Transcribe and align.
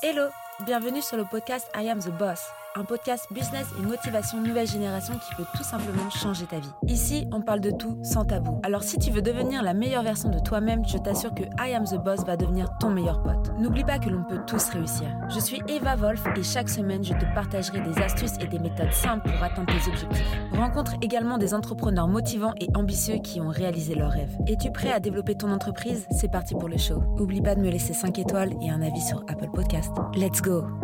Hello, 0.00 0.28
bienvenue 0.64 1.02
sur 1.02 1.16
le 1.16 1.24
podcast 1.24 1.68
I 1.74 1.88
Am 1.88 1.98
the 1.98 2.10
Boss, 2.10 2.50
un 2.78 2.84
podcast 2.84 3.26
business 3.32 3.66
et 3.78 3.82
motivation 3.82 4.40
nouvelle 4.40 4.66
génération 4.66 5.14
qui 5.14 5.34
peut 5.34 5.46
tout 5.56 5.64
simplement 5.64 6.08
changer 6.10 6.46
ta 6.46 6.60
vie. 6.60 6.70
Ici, 6.86 7.26
on 7.32 7.40
parle 7.40 7.60
de 7.60 7.72
tout 7.72 7.98
sans 8.04 8.24
tabou. 8.24 8.60
Alors 8.62 8.84
si 8.84 8.98
tu 8.98 9.10
veux 9.10 9.20
devenir 9.20 9.62
la 9.62 9.74
meilleure 9.74 10.04
version 10.04 10.30
de 10.30 10.38
toi-même, 10.38 10.86
je 10.86 10.96
t'assure 10.96 11.34
que 11.34 11.42
I 11.60 11.74
Am 11.74 11.84
the 11.84 11.96
Boss 11.96 12.24
va 12.24 12.36
devenir 12.36 12.68
ton 12.78 12.90
meilleur 12.90 13.20
pote. 13.22 13.52
N'oublie 13.58 13.82
pas 13.82 13.98
que 13.98 14.08
l'on 14.08 14.22
peut 14.22 14.40
tous 14.46 14.68
réussir. 14.70 15.08
Je 15.28 15.40
suis 15.40 15.60
Eva 15.66 15.96
Wolf 15.96 16.22
et 16.36 16.42
chaque 16.44 16.68
semaine, 16.68 17.02
je 17.02 17.14
te 17.14 17.24
partagerai 17.34 17.80
des 17.80 17.98
astuces 18.00 18.38
et 18.40 18.46
des 18.46 18.60
méthodes 18.60 18.92
simples 18.92 19.28
pour 19.28 19.42
atteindre 19.42 19.72
tes 19.72 19.90
objectifs. 19.90 20.38
Rencontre 20.52 20.92
également 21.02 21.38
des 21.38 21.54
entrepreneurs 21.54 22.06
motivants 22.06 22.54
et 22.60 22.68
ambitieux 22.76 23.18
qui 23.18 23.40
ont 23.40 23.48
réalisé 23.48 23.96
leurs 23.96 24.12
rêves. 24.12 24.36
Es-tu 24.46 24.70
prêt 24.70 24.92
à 24.92 25.00
développer 25.00 25.34
ton 25.34 25.50
entreprise? 25.50 26.06
C'est 26.12 26.30
parti 26.30 26.54
pour 26.54 26.68
le 26.68 26.78
show. 26.78 27.02
Oublie 27.18 27.42
pas 27.42 27.56
de 27.56 27.60
me 27.60 27.70
laisser 27.70 27.92
5 27.92 28.18
étoiles 28.20 28.52
et 28.62 28.70
un 28.70 28.82
avis 28.82 29.02
sur 29.02 29.24
Apple 29.28 29.50
Podcast. 29.52 29.90
Let's 30.14 30.40
go 30.40 30.77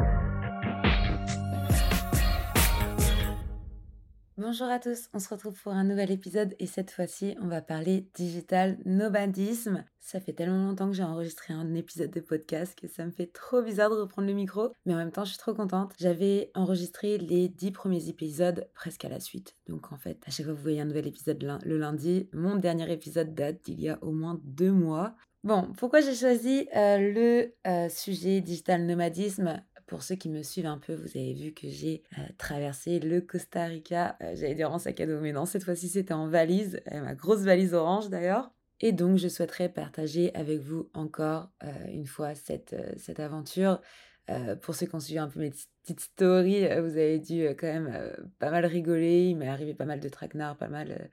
Bonjour 4.46 4.66
à 4.66 4.78
tous, 4.78 5.08
on 5.14 5.20
se 5.20 5.30
retrouve 5.30 5.58
pour 5.62 5.72
un 5.72 5.84
nouvel 5.84 6.10
épisode 6.10 6.54
et 6.58 6.66
cette 6.66 6.90
fois-ci 6.90 7.34
on 7.40 7.46
va 7.46 7.62
parler 7.62 8.10
digital 8.14 8.76
nomadisme. 8.84 9.86
Ça 10.00 10.20
fait 10.20 10.34
tellement 10.34 10.66
longtemps 10.66 10.90
que 10.90 10.94
j'ai 10.94 11.02
enregistré 11.02 11.54
un 11.54 11.72
épisode 11.72 12.10
de 12.10 12.20
podcast 12.20 12.78
que 12.78 12.86
ça 12.86 13.06
me 13.06 13.10
fait 13.10 13.32
trop 13.32 13.62
bizarre 13.62 13.88
de 13.88 13.94
reprendre 13.94 14.28
le 14.28 14.34
micro, 14.34 14.74
mais 14.84 14.92
en 14.92 14.98
même 14.98 15.12
temps 15.12 15.24
je 15.24 15.30
suis 15.30 15.38
trop 15.38 15.54
contente. 15.54 15.94
J'avais 15.98 16.50
enregistré 16.54 17.16
les 17.16 17.48
dix 17.48 17.70
premiers 17.70 18.10
épisodes 18.10 18.68
presque 18.74 19.06
à 19.06 19.08
la 19.08 19.18
suite. 19.18 19.56
Donc 19.66 19.94
en 19.94 19.96
fait, 19.96 20.22
à 20.26 20.30
chaque 20.30 20.44
fois 20.44 20.54
vous 20.54 20.62
voyez 20.62 20.82
un 20.82 20.84
nouvel 20.84 21.06
épisode 21.06 21.42
le 21.64 21.78
lundi, 21.78 22.28
mon 22.34 22.56
dernier 22.56 22.92
épisode 22.92 23.34
date 23.34 23.64
d'il 23.64 23.80
y 23.80 23.88
a 23.88 23.98
au 24.02 24.12
moins 24.12 24.38
deux 24.44 24.72
mois. 24.72 25.14
Bon, 25.42 25.72
pourquoi 25.78 26.02
j'ai 26.02 26.14
choisi 26.14 26.68
euh, 26.76 26.98
le 26.98 27.54
euh, 27.66 27.88
sujet 27.88 28.42
digital 28.42 28.84
nomadisme? 28.84 29.62
Pour 29.86 30.02
ceux 30.02 30.14
qui 30.14 30.28
me 30.28 30.42
suivent 30.42 30.66
un 30.66 30.78
peu, 30.78 30.94
vous 30.94 31.16
avez 31.16 31.34
vu 31.34 31.52
que 31.52 31.68
j'ai 31.68 32.02
euh, 32.18 32.22
traversé 32.38 33.00
le 33.00 33.20
Costa 33.20 33.64
Rica. 33.64 34.16
J'allais 34.20 34.54
dire 34.54 34.72
en 34.72 34.78
sac 34.78 35.00
à 35.00 35.06
dos, 35.06 35.20
mais 35.20 35.32
non, 35.32 35.46
cette 35.46 35.64
fois-ci 35.64 35.88
c'était 35.88 36.14
en 36.14 36.28
valise, 36.28 36.80
ma 36.90 37.14
grosse 37.14 37.40
valise 37.40 37.74
orange 37.74 38.08
d'ailleurs. 38.08 38.50
Et 38.80 38.92
donc 38.92 39.18
je 39.18 39.28
souhaiterais 39.28 39.68
partager 39.68 40.34
avec 40.34 40.60
vous 40.60 40.90
encore 40.94 41.50
une 41.88 42.06
fois 42.06 42.34
cette 42.34 42.74
aventure 43.18 43.80
euh, 44.30 44.56
pour 44.56 44.74
ceux 44.74 44.86
qui 44.86 44.94
ont 44.94 45.00
suivi 45.00 45.18
un 45.18 45.28
peu 45.28 45.40
mes 45.40 45.50
petites 45.50 46.00
stories, 46.00 46.64
euh, 46.64 46.80
vous 46.80 46.96
avez 46.96 47.18
dû 47.18 47.42
euh, 47.42 47.52
quand 47.52 47.66
même 47.66 48.10
pas 48.38 48.50
mal 48.50 48.64
rigoler. 48.64 49.28
Il 49.28 49.36
m'est 49.36 49.48
arrivé 49.48 49.74
pas 49.74 49.84
mal 49.84 50.00
de 50.00 50.08
traquenards, 50.08 50.56
pas 50.56 50.68
mal 50.68 51.10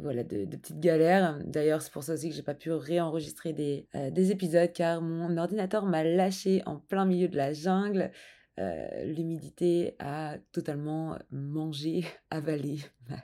voilà, 0.00 0.22
de, 0.22 0.44
petites 0.44 0.80
galères. 0.80 1.38
D'ailleurs, 1.44 1.80
c'est 1.80 1.92
pour 1.92 2.02
ça 2.02 2.14
aussi 2.14 2.28
que 2.28 2.34
j'ai 2.34 2.42
pas 2.42 2.54
pu 2.54 2.70
réenregistrer 2.70 3.52
des, 3.52 3.88
des 4.10 4.30
épisodes 4.30 4.72
car 4.72 5.00
mon 5.00 5.36
ordinateur 5.38 5.86
m'a 5.86 6.04
lâché 6.04 6.62
en 6.66 6.76
plein 6.76 7.04
milieu 7.04 7.28
de 7.28 7.36
la 7.36 7.52
jungle. 7.52 8.10
l'humidité 8.58 9.96
a 9.98 10.36
totalement 10.52 11.18
mangé, 11.30 12.04
avalé 12.30 12.78
ma 13.08 13.16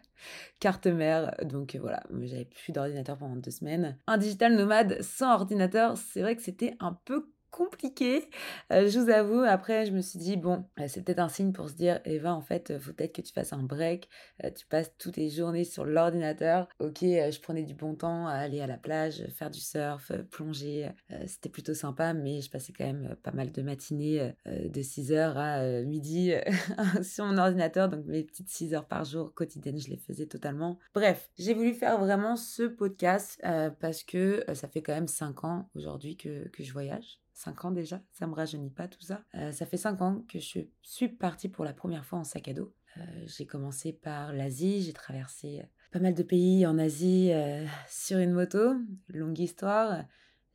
carte 0.61 0.86
mère. 0.86 1.34
Donc 1.44 1.77
voilà, 1.77 2.03
j'avais 2.22 2.47
plus 2.47 2.72
d'ordinateur 2.72 3.19
pendant 3.19 3.36
deux 3.36 3.50
semaines. 3.50 3.98
Un 4.06 4.16
digital 4.16 4.56
nomade 4.56 5.03
sans 5.03 5.34
ordinateur, 5.34 5.98
c'est 5.98 6.22
vrai 6.22 6.36
que 6.36 6.42
c'était 6.42 6.75
un 6.81 6.98
peu 7.05 7.31
compliqué. 7.51 8.29
Euh, 8.73 8.89
je 8.89 8.99
vous 8.99 9.11
avoue, 9.11 9.41
après, 9.41 9.87
je 9.87 9.93
me 9.93 10.01
suis 10.01 10.19
dit, 10.19 10.37
bon, 10.37 10.65
euh, 10.79 10.85
c'est 10.89 11.03
peut-être 11.03 11.19
un 11.19 11.29
signe 11.29 11.53
pour 11.53 11.69
se 11.69 11.75
dire, 11.75 12.01
Eva, 12.05 12.35
en 12.35 12.41
fait, 12.41 12.79
faut 12.79 12.93
peut-être 12.93 13.15
que 13.15 13.23
tu 13.23 13.33
fasses 13.33 13.53
un 13.53 13.63
break. 13.63 14.09
Euh, 14.45 14.51
tu 14.51 14.67
passes 14.67 14.93
toutes 14.99 15.15
tes 15.15 15.31
journées 15.31 15.65
sur 15.65 15.85
l'ordinateur. 15.85 16.69
Ok, 16.79 16.99
je 17.01 17.41
prenais 17.41 17.63
du 17.63 17.75
bon 17.75 17.95
temps 17.95 18.27
à 18.27 18.35
aller 18.35 18.61
à 18.61 18.67
la 18.67 18.77
plage, 18.77 19.27
faire 19.35 19.51
du 19.51 19.61
surf, 19.61 20.13
plonger. 20.31 20.91
C'était 21.27 21.49
plutôt 21.49 21.75
sympa, 21.75 22.15
mais 22.15 22.41
je 22.41 22.51
passais 22.51 22.73
quand 22.73 22.85
même 22.85 23.17
pas 23.23 23.33
mal 23.33 23.51
de 23.51 23.62
matinées 23.62 24.33
de 24.47 24.81
6h 24.81 25.35
à 25.37 25.83
midi 25.83 26.33
sur 27.03 27.25
mon 27.25 27.39
ordinateur. 27.39 27.89
Donc 27.89 28.05
mes 28.07 28.23
petites 28.25 28.49
6 28.49 28.75
heures 28.75 28.87
par 28.87 29.05
jour 29.05 29.35
quotidiennes, 29.35 29.81
je 29.81 29.89
les 29.89 29.97
faisais 29.97 30.27
totalement. 30.27 30.79
Bref, 30.95 31.31
j'ai 31.39 31.55
voulu 31.55 31.75
faire 31.75 31.99
vraiment 31.99 32.37
ce 32.37 32.62
podcast 32.65 33.41
parce 33.81 34.03
que 34.03 34.45
ça 34.55 34.69
fait 34.69 34.83
quand 34.83 34.95
même 34.95 35.09
5 35.09 35.45
ans 35.45 35.69
aujourd'hui 35.75 36.17
que, 36.17 36.49
que 36.49 36.62
je 36.62 36.72
voyage. 36.72 37.21
5 37.38 37.66
ans 37.66 37.71
déjà, 37.71 38.03
ça 38.10 38.26
me 38.26 38.34
rajeunit 38.34 38.71
pas 38.71 38.88
tout 38.88 39.00
ça. 39.00 39.22
Euh, 39.37 39.53
ça 39.53 39.65
fait 39.65 39.76
5 39.76 40.03
ans 40.03 40.25
que 40.28 40.41
je 40.41 40.60
suis 40.82 41.09
partie 41.09 41.49
pour 41.49 41.65
la 41.65 41.72
première 41.72 42.04
fois 42.04 42.19
en 42.19 42.25
sac 42.25 42.49
à 42.49 42.53
dos. 42.53 42.75
Euh, 42.97 43.03
j'ai 43.26 43.47
commencé 43.47 43.93
par 43.93 44.32
l'Asie, 44.32 44.82
j'ai 44.82 44.93
traversé 44.93 45.60
euh, 45.60 45.66
pas 45.93 46.00
mal 46.00 46.15
de 46.15 46.22
pays 46.25 46.66
en 46.66 46.78
Asie 46.78 47.31
sur 47.88 48.19
une 48.19 48.32
moto, 48.32 48.75
longue 49.09 49.38
histoire. 49.38 50.04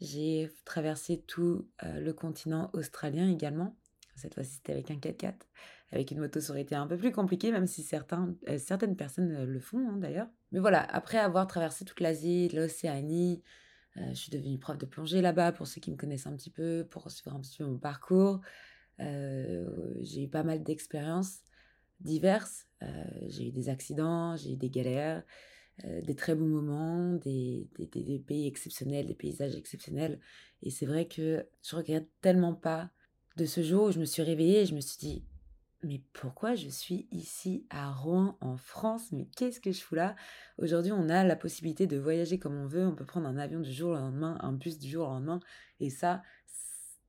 J'ai 0.01 0.51
traversé 0.65 1.23
tout 1.25 1.69
le 1.81 2.11
continent 2.11 2.69
australien 2.73 3.31
également. 3.31 3.77
Cette 4.17 4.33
fois-ci, 4.33 4.55
c'était 4.55 4.73
avec 4.73 4.91
un 4.91 4.95
4x4. 4.95 5.35
Avec 5.93 6.11
une 6.11 6.19
moto, 6.19 6.41
ça 6.41 6.51
aurait 6.51 6.63
été 6.63 6.75
un 6.75 6.87
peu 6.87 6.97
plus 6.97 7.13
compliqué, 7.13 7.51
même 7.51 7.67
si 7.67 7.83
certains, 7.83 8.35
certaines 8.57 8.97
personnes 8.97 9.45
le 9.45 9.59
font 9.59 9.87
hein, 9.89 9.97
d'ailleurs. 9.97 10.27
Mais 10.51 10.59
voilà, 10.59 10.81
après 10.81 11.19
avoir 11.19 11.47
traversé 11.47 11.85
toute 11.85 12.01
l'Asie, 12.01 12.49
l'Océanie, 12.49 13.41
euh, 13.97 14.09
je 14.09 14.15
suis 14.15 14.31
devenue 14.31 14.57
prof 14.57 14.77
de 14.77 14.85
plongée 14.85 15.21
là-bas, 15.21 15.51
pour 15.51 15.67
ceux 15.67 15.79
qui 15.81 15.91
me 15.91 15.95
connaissent 15.95 16.27
un 16.27 16.35
petit 16.35 16.49
peu, 16.49 16.85
pour 16.89 17.09
suivre 17.11 17.35
un 17.35 17.39
petit 17.39 17.57
peu 17.57 17.65
mon 17.65 17.77
parcours. 17.77 18.41
Euh, 18.99 19.93
j'ai 20.01 20.23
eu 20.23 20.27
pas 20.27 20.43
mal 20.43 20.63
d'expériences 20.63 21.39
diverses. 21.99 22.67
Euh, 22.81 22.87
j'ai 23.27 23.47
eu 23.47 23.51
des 23.51 23.69
accidents, 23.69 24.35
j'ai 24.35 24.53
eu 24.53 24.57
des 24.57 24.69
galères, 24.69 25.23
des 25.83 26.15
très 26.15 26.35
bons 26.35 26.45
moments, 26.45 27.13
des, 27.13 27.67
des, 27.79 28.19
pays 28.19 28.45
exceptionnels, 28.45 29.07
des 29.07 29.15
paysages 29.15 29.55
exceptionnels. 29.55 30.19
Et 30.61 30.69
c'est 30.69 30.85
vrai 30.85 31.07
que 31.07 31.47
je 31.63 31.75
regrette 31.75 32.07
tellement 32.21 32.53
pas 32.53 32.91
de 33.37 33.45
ce 33.45 33.63
jour 33.63 33.85
où 33.85 33.91
je 33.91 33.99
me 33.99 34.05
suis 34.05 34.21
réveillée 34.21 34.61
et 34.61 34.65
je 34.67 34.75
me 34.75 34.81
suis 34.81 34.99
dit, 34.99 35.23
mais 35.83 36.01
pourquoi 36.13 36.55
je 36.55 36.69
suis 36.69 37.07
ici 37.11 37.65
à 37.69 37.91
Rouen 37.91 38.37
en 38.41 38.57
France? 38.57 39.11
Mais 39.11 39.27
qu'est-ce 39.35 39.59
que 39.59 39.71
je 39.71 39.81
fous 39.81 39.95
là? 39.95 40.15
Aujourd'hui, 40.57 40.91
on 40.91 41.09
a 41.09 41.23
la 41.23 41.35
possibilité 41.35 41.87
de 41.87 41.97
voyager 41.97 42.39
comme 42.39 42.55
on 42.57 42.67
veut. 42.67 42.85
On 42.87 42.95
peut 42.95 43.05
prendre 43.05 43.27
un 43.27 43.37
avion 43.37 43.59
du 43.59 43.71
jour 43.71 43.91
au 43.91 43.95
lendemain, 43.95 44.37
un 44.41 44.53
bus 44.53 44.79
du 44.79 44.89
jour 44.89 45.07
au 45.07 45.11
lendemain. 45.11 45.39
Et 45.79 45.89
ça, 45.89 46.23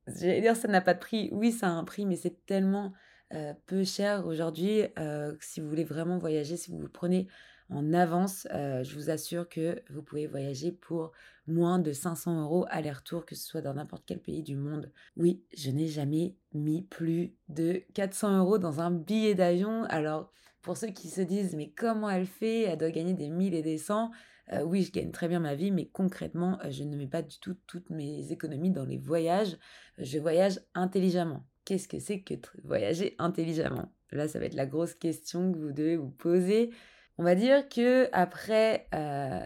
j'allais 0.07 0.41
dire, 0.41 0.55
ça 0.55 0.67
n'a 0.67 0.81
pas 0.81 0.93
de 0.93 0.99
prix. 0.99 1.29
Oui, 1.31 1.51
ça 1.51 1.67
a 1.67 1.71
un 1.71 1.83
prix, 1.83 2.05
mais 2.05 2.15
c'est 2.15 2.45
tellement 2.45 2.93
euh, 3.33 3.53
peu 3.65 3.83
cher 3.83 4.27
aujourd'hui. 4.27 4.83
Euh, 4.99 5.35
si 5.39 5.61
vous 5.61 5.69
voulez 5.69 5.83
vraiment 5.83 6.17
voyager, 6.17 6.57
si 6.57 6.71
vous 6.71 6.79
vous 6.79 6.89
prenez 6.89 7.27
en 7.69 7.93
avance, 7.93 8.47
euh, 8.53 8.83
je 8.83 8.95
vous 8.95 9.09
assure 9.09 9.49
que 9.49 9.81
vous 9.89 10.03
pouvez 10.03 10.27
voyager 10.27 10.71
pour 10.71 11.11
moins 11.47 11.79
de 11.79 11.91
500 11.91 12.41
euros 12.43 12.65
aller-retour, 12.69 13.25
que 13.25 13.35
ce 13.35 13.47
soit 13.47 13.61
dans 13.61 13.73
n'importe 13.73 14.03
quel 14.05 14.19
pays 14.19 14.43
du 14.43 14.55
monde. 14.55 14.91
Oui, 15.17 15.43
je 15.55 15.71
n'ai 15.71 15.87
jamais 15.87 16.35
mis 16.53 16.83
plus 16.83 17.35
de 17.49 17.83
400 17.93 18.39
euros 18.39 18.57
dans 18.57 18.81
un 18.81 18.91
billet 18.91 19.35
d'avion. 19.35 19.83
Alors, 19.85 20.31
pour 20.61 20.77
ceux 20.77 20.87
qui 20.87 21.09
se 21.09 21.21
disent, 21.21 21.55
mais 21.55 21.69
comment 21.69 22.09
elle 22.09 22.25
fait? 22.25 22.63
Elle 22.63 22.77
doit 22.77 22.91
gagner 22.91 23.13
des 23.13 23.29
1000 23.29 23.53
et 23.53 23.61
des 23.61 23.77
100. 23.77 24.11
Euh, 24.53 24.63
oui, 24.63 24.83
je 24.83 24.91
gagne 24.91 25.11
très 25.11 25.27
bien 25.27 25.39
ma 25.39 25.55
vie, 25.55 25.71
mais 25.71 25.87
concrètement, 25.87 26.59
euh, 26.63 26.69
je 26.69 26.83
ne 26.83 26.95
mets 26.95 27.07
pas 27.07 27.21
du 27.21 27.39
tout 27.39 27.55
toutes 27.67 27.89
mes 27.89 28.31
économies 28.31 28.71
dans 28.71 28.85
les 28.85 28.97
voyages. 28.97 29.57
Je 29.97 30.19
voyage 30.19 30.59
intelligemment. 30.73 31.45
Qu'est-ce 31.65 31.87
que 31.87 31.99
c'est 31.99 32.21
que 32.21 32.35
voyager 32.63 33.15
intelligemment? 33.17 33.91
Là, 34.11 34.27
ça 34.27 34.39
va 34.39 34.45
être 34.45 34.53
la 34.53 34.67
grosse 34.67 34.93
question 34.93 35.51
que 35.51 35.57
vous 35.57 35.71
devez 35.71 35.97
vous 35.97 36.11
poser. 36.11 36.71
On 37.17 37.23
va 37.23 37.35
dire 37.35 37.69
que 37.69 38.09
après 38.11 38.87
euh, 38.93 39.39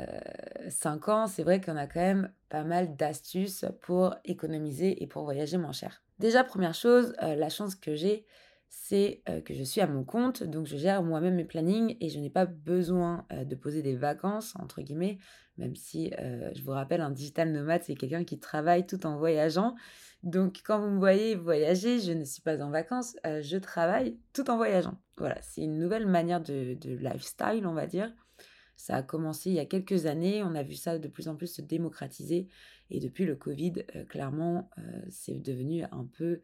5 0.70 1.08
ans, 1.10 1.28
c'est 1.28 1.44
vrai 1.44 1.62
qu'on 1.62 1.78
a 1.78 1.86
quand 1.86 2.00
même 2.00 2.32
pas 2.50 2.64
mal 2.64 2.96
d'astuces 2.96 3.66
pour 3.82 4.16
économiser 4.26 5.04
et 5.04 5.08
pour 5.08 5.24
voyager 5.24 5.58
moins 5.58 5.72
cher. 5.72 6.02
Déjà, 6.18 6.44
première 6.44 6.74
chose, 6.74 7.14
euh, 7.22 7.36
la 7.36 7.50
chance 7.50 7.76
que 7.76 7.96
j'ai, 7.96 8.26
c'est 8.70 9.24
que 9.46 9.54
je 9.54 9.64
suis 9.64 9.82
à 9.82 9.88
mon 9.88 10.04
compte, 10.04 10.44
donc 10.44 10.68
je 10.68 10.78
gère 10.78 11.02
moi-même 11.04 11.36
mes 11.36 11.44
plannings 11.44 11.98
et 12.00 12.10
je 12.10 12.20
n'ai 12.20 12.30
pas 12.30 12.46
besoin 12.46 13.26
de 13.32 13.56
poser 13.56 13.82
des 13.82 13.96
vacances, 13.96 14.56
entre 14.60 14.82
guillemets, 14.82 15.18
même 15.58 15.76
si 15.76 16.12
je 16.56 16.62
vous 16.64 16.72
rappelle, 16.72 17.02
un 17.02 17.10
digital 17.10 17.52
nomade, 17.52 17.82
c'est 17.84 17.96
quelqu'un 17.96 18.24
qui 18.24 18.40
travaille 18.40 18.86
tout 18.86 19.06
en 19.06 19.18
voyageant. 19.18 19.76
Donc 20.24 20.62
quand 20.64 20.80
vous 20.80 20.90
me 20.90 21.00
voyez 21.00 21.36
voyager, 21.36 22.00
je 22.00 22.12
ne 22.12 22.24
suis 22.24 22.42
pas 22.42 22.62
en 22.62 22.70
vacances, 22.70 23.16
je 23.24 23.58
travaille 23.58 24.18
tout 24.34 24.50
en 24.52 24.58
voyageant. 24.58 24.98
Voilà, 25.18 25.42
c'est 25.42 25.62
une 25.62 25.80
nouvelle 25.80 26.06
manière 26.06 26.42
de, 26.42 26.78
lifestyle, 26.84 27.66
on 27.66 27.74
va 27.74 27.88
dire. 27.88 28.14
Ça 28.76 28.96
a 28.96 29.04
commencé 29.04 29.50
il 29.50 29.56
y 29.56 29.60
a 29.60 29.66
quelques 29.66 30.06
années, 30.06 30.44
on 30.44 30.56
a 30.56 30.64
vu 30.64 30.76
ça 30.76 31.00
de 31.00 31.08
plus 31.08 31.28
en 31.28 31.36
plus 31.36 31.48
se 31.48 31.62
démocratiser. 31.62 32.48
Et 32.90 33.00
depuis 33.00 33.26
le 33.26 33.36
Covid, 33.36 33.84
clairement, 34.08 34.70
c'est 35.10 35.42
devenu 35.42 35.84
un 35.92 36.08
peu 36.18 36.42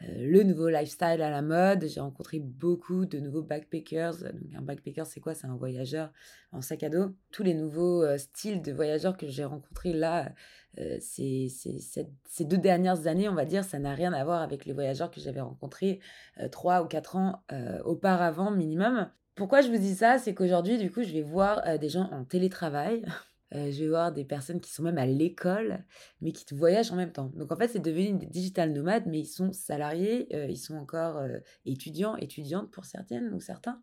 le 0.00 0.42
nouveau 0.42 0.68
lifestyle 0.68 1.22
à 1.22 1.30
la 1.30 1.42
mode. 1.42 1.86
J'ai 1.86 2.00
rencontré 2.00 2.38
beaucoup 2.38 3.06
de 3.06 3.18
nouveaux 3.18 3.42
backpackers. 3.42 4.18
Donc 4.18 4.54
un 4.56 4.62
backpacker, 4.62 5.04
c'est 5.06 5.20
quoi? 5.20 5.34
C'est 5.34 5.46
un 5.46 5.56
voyageur 5.56 6.12
en 6.52 6.60
sac 6.60 6.82
à 6.82 6.88
dos. 6.88 7.14
Tous 7.32 7.42
les 7.42 7.54
nouveaux 7.54 8.04
styles 8.16 8.62
de 8.62 8.72
voyageurs 8.72 9.16
que 9.16 9.26
j'ai 9.28 9.44
rencontrés 9.44 9.92
là 9.92 10.32
euh, 10.80 10.98
ces, 11.00 12.44
deux 12.44 12.58
dernières 12.58 13.06
années, 13.06 13.28
on 13.28 13.34
va 13.34 13.44
dire, 13.44 13.64
ça 13.64 13.78
n'a 13.78 13.94
rien 13.94 14.12
à 14.12 14.24
voir 14.24 14.42
avec 14.42 14.64
les 14.64 14.72
voyageurs 14.72 15.10
que 15.10 15.20
j'avais 15.20 15.40
rencontrés 15.40 16.00
euh, 16.40 16.48
trois 16.48 16.82
ou 16.82 16.86
quatre 16.86 17.16
ans 17.16 17.42
euh, 17.52 17.80
auparavant 17.84 18.50
minimum. 18.50 19.10
Pourquoi 19.34 19.60
je 19.60 19.68
vous 19.68 19.78
dis 19.78 19.94
ça? 19.94 20.18
C'est 20.18 20.34
qu'aujourd'hui, 20.34 20.78
du 20.78 20.90
coup, 20.90 21.02
je 21.02 21.12
vais 21.12 21.22
voir 21.22 21.78
des 21.78 21.88
gens 21.88 22.08
en 22.12 22.24
télétravail. 22.24 23.04
Je 23.52 23.82
vais 23.82 23.88
voir 23.88 24.12
des 24.12 24.24
personnes 24.24 24.60
qui 24.60 24.72
sont 24.72 24.82
même 24.82 24.98
à 24.98 25.06
l'école, 25.06 25.84
mais 26.20 26.32
qui 26.32 26.44
voyagent 26.54 26.92
en 26.92 26.96
même 26.96 27.12
temps. 27.12 27.30
Donc 27.34 27.52
en 27.52 27.56
fait, 27.56 27.68
c'est 27.68 27.78
devenu 27.78 28.18
des 28.18 28.26
digital 28.26 28.72
nomades, 28.72 29.06
mais 29.06 29.20
ils 29.20 29.26
sont 29.26 29.52
salariés, 29.52 30.28
ils 30.50 30.58
sont 30.58 30.76
encore 30.76 31.22
étudiants, 31.64 32.16
étudiantes 32.16 32.70
pour 32.70 32.84
certaines 32.84 33.32
ou 33.32 33.40
certains. 33.40 33.80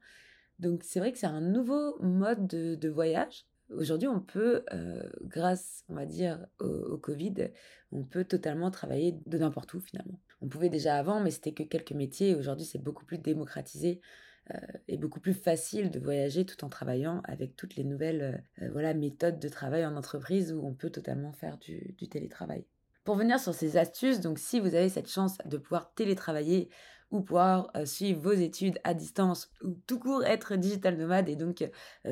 Donc 0.59 0.83
c'est 0.83 0.99
vrai 0.99 1.11
que 1.11 1.17
c'est 1.17 1.25
un 1.25 1.41
nouveau 1.41 1.97
mode 2.01 2.47
de, 2.47 2.89
voyage. 2.89 3.45
Aujourd'hui, 3.69 4.07
on 4.07 4.19
peut, 4.19 4.63
grâce, 5.23 5.83
on 5.89 5.95
va 5.95 6.05
dire, 6.05 6.45
au, 6.59 6.97
Covid, 6.97 7.49
on 7.91 8.03
peut 8.03 8.25
totalement 8.25 8.71
travailler 8.71 9.17
de 9.25 9.37
n'importe 9.37 9.73
où 9.73 9.79
finalement. 9.79 10.19
On 10.41 10.47
pouvait 10.47 10.69
déjà 10.69 10.97
avant, 10.97 11.21
mais 11.21 11.31
c'était 11.31 11.53
que 11.53 11.63
quelques 11.63 11.93
métiers. 11.93 12.35
Aujourd'hui, 12.35 12.65
c'est 12.65 12.81
beaucoup 12.81 13.05
plus 13.05 13.17
démocratisé 13.17 14.01
et 14.87 14.97
beaucoup 14.97 15.19
plus 15.19 15.33
facile 15.33 15.89
de 15.89 15.99
voyager 15.99 16.45
tout 16.45 16.63
en 16.63 16.69
travaillant 16.69 17.21
avec 17.25 17.55
toutes 17.55 17.75
les 17.75 17.83
nouvelles 17.83 18.43
voilà, 18.71 18.93
méthodes 18.93 19.39
de 19.39 19.49
travail 19.49 19.85
en 19.85 19.95
entreprise 19.95 20.53
où 20.53 20.65
on 20.65 20.73
peut 20.73 20.91
totalement 20.91 21.31
faire 21.31 21.57
du, 21.57 21.95
télétravail. 22.09 22.65
Pour 23.03 23.15
venir 23.15 23.39
sur 23.39 23.53
ces 23.53 23.77
astuces, 23.77 24.19
donc 24.19 24.39
si 24.39 24.59
vous 24.59 24.75
avez 24.75 24.89
cette 24.89 25.09
chance 25.09 25.37
de 25.45 25.57
pouvoir 25.57 25.93
télétravailler 25.93 26.69
ou 27.11 27.21
pouvoir 27.21 27.71
suivre 27.85 28.21
vos 28.21 28.33
études 28.33 28.79
à 28.83 28.93
distance 28.93 29.51
ou 29.63 29.71
tout 29.87 29.99
court 29.99 30.23
être 30.25 30.55
digital 30.55 30.97
nomade 30.97 31.29
et 31.29 31.35
donc 31.35 31.67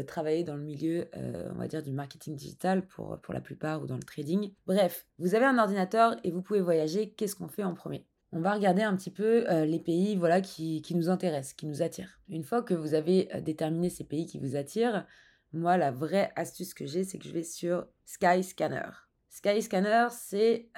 travailler 0.07 0.43
dans 0.43 0.55
le 0.55 0.63
milieu, 0.63 1.09
on 1.13 1.57
va 1.57 1.67
du 1.67 1.91
marketing 1.91 2.35
digital 2.35 2.85
pour, 2.87 3.19
pour 3.21 3.33
la 3.33 3.41
plupart 3.41 3.81
ou 3.81 3.85
dans 3.85 3.97
le 3.97 4.03
trading. 4.03 4.53
Bref, 4.65 5.05
vous 5.19 5.35
avez 5.35 5.45
un 5.45 5.57
ordinateur 5.57 6.15
et 6.23 6.31
vous 6.31 6.41
pouvez 6.41 6.61
voyager. 6.61 7.11
Qu'est-ce 7.11 7.35
qu'on 7.35 7.47
fait 7.47 7.63
en 7.63 7.73
premier? 7.73 8.07
On 8.33 8.41
va 8.41 8.53
regarder 8.53 8.81
un 8.81 8.95
petit 8.95 9.11
peu 9.11 9.45
les 9.63 9.79
pays 9.79 10.15
voilà, 10.15 10.41
qui, 10.41 10.81
qui, 10.81 10.95
nous 10.95 11.09
intéressent, 11.09 11.53
qui 11.53 11.65
nous 11.65 11.81
attirent. 11.81 12.19
Une 12.29 12.43
fois 12.43 12.61
que 12.61 12.73
vous 12.73 12.93
avez 12.93 13.29
déterminé 13.41 13.89
ces 13.89 14.03
pays 14.03 14.25
qui 14.25 14.39
vous 14.39 14.55
attirent, 14.55 15.05
moi, 15.53 15.77
la 15.77 15.91
vraie 15.91 16.31
astuce 16.35 16.73
que 16.73 16.87
j'ai, 16.87 17.03
c'est 17.03 17.19
que 17.19 17.27
je 17.27 17.33
vais 17.33 17.43
sur 17.43 17.87
Skyscanner. 18.05 18.89
Skyscanner, 19.29 20.07
c'est 20.11 20.69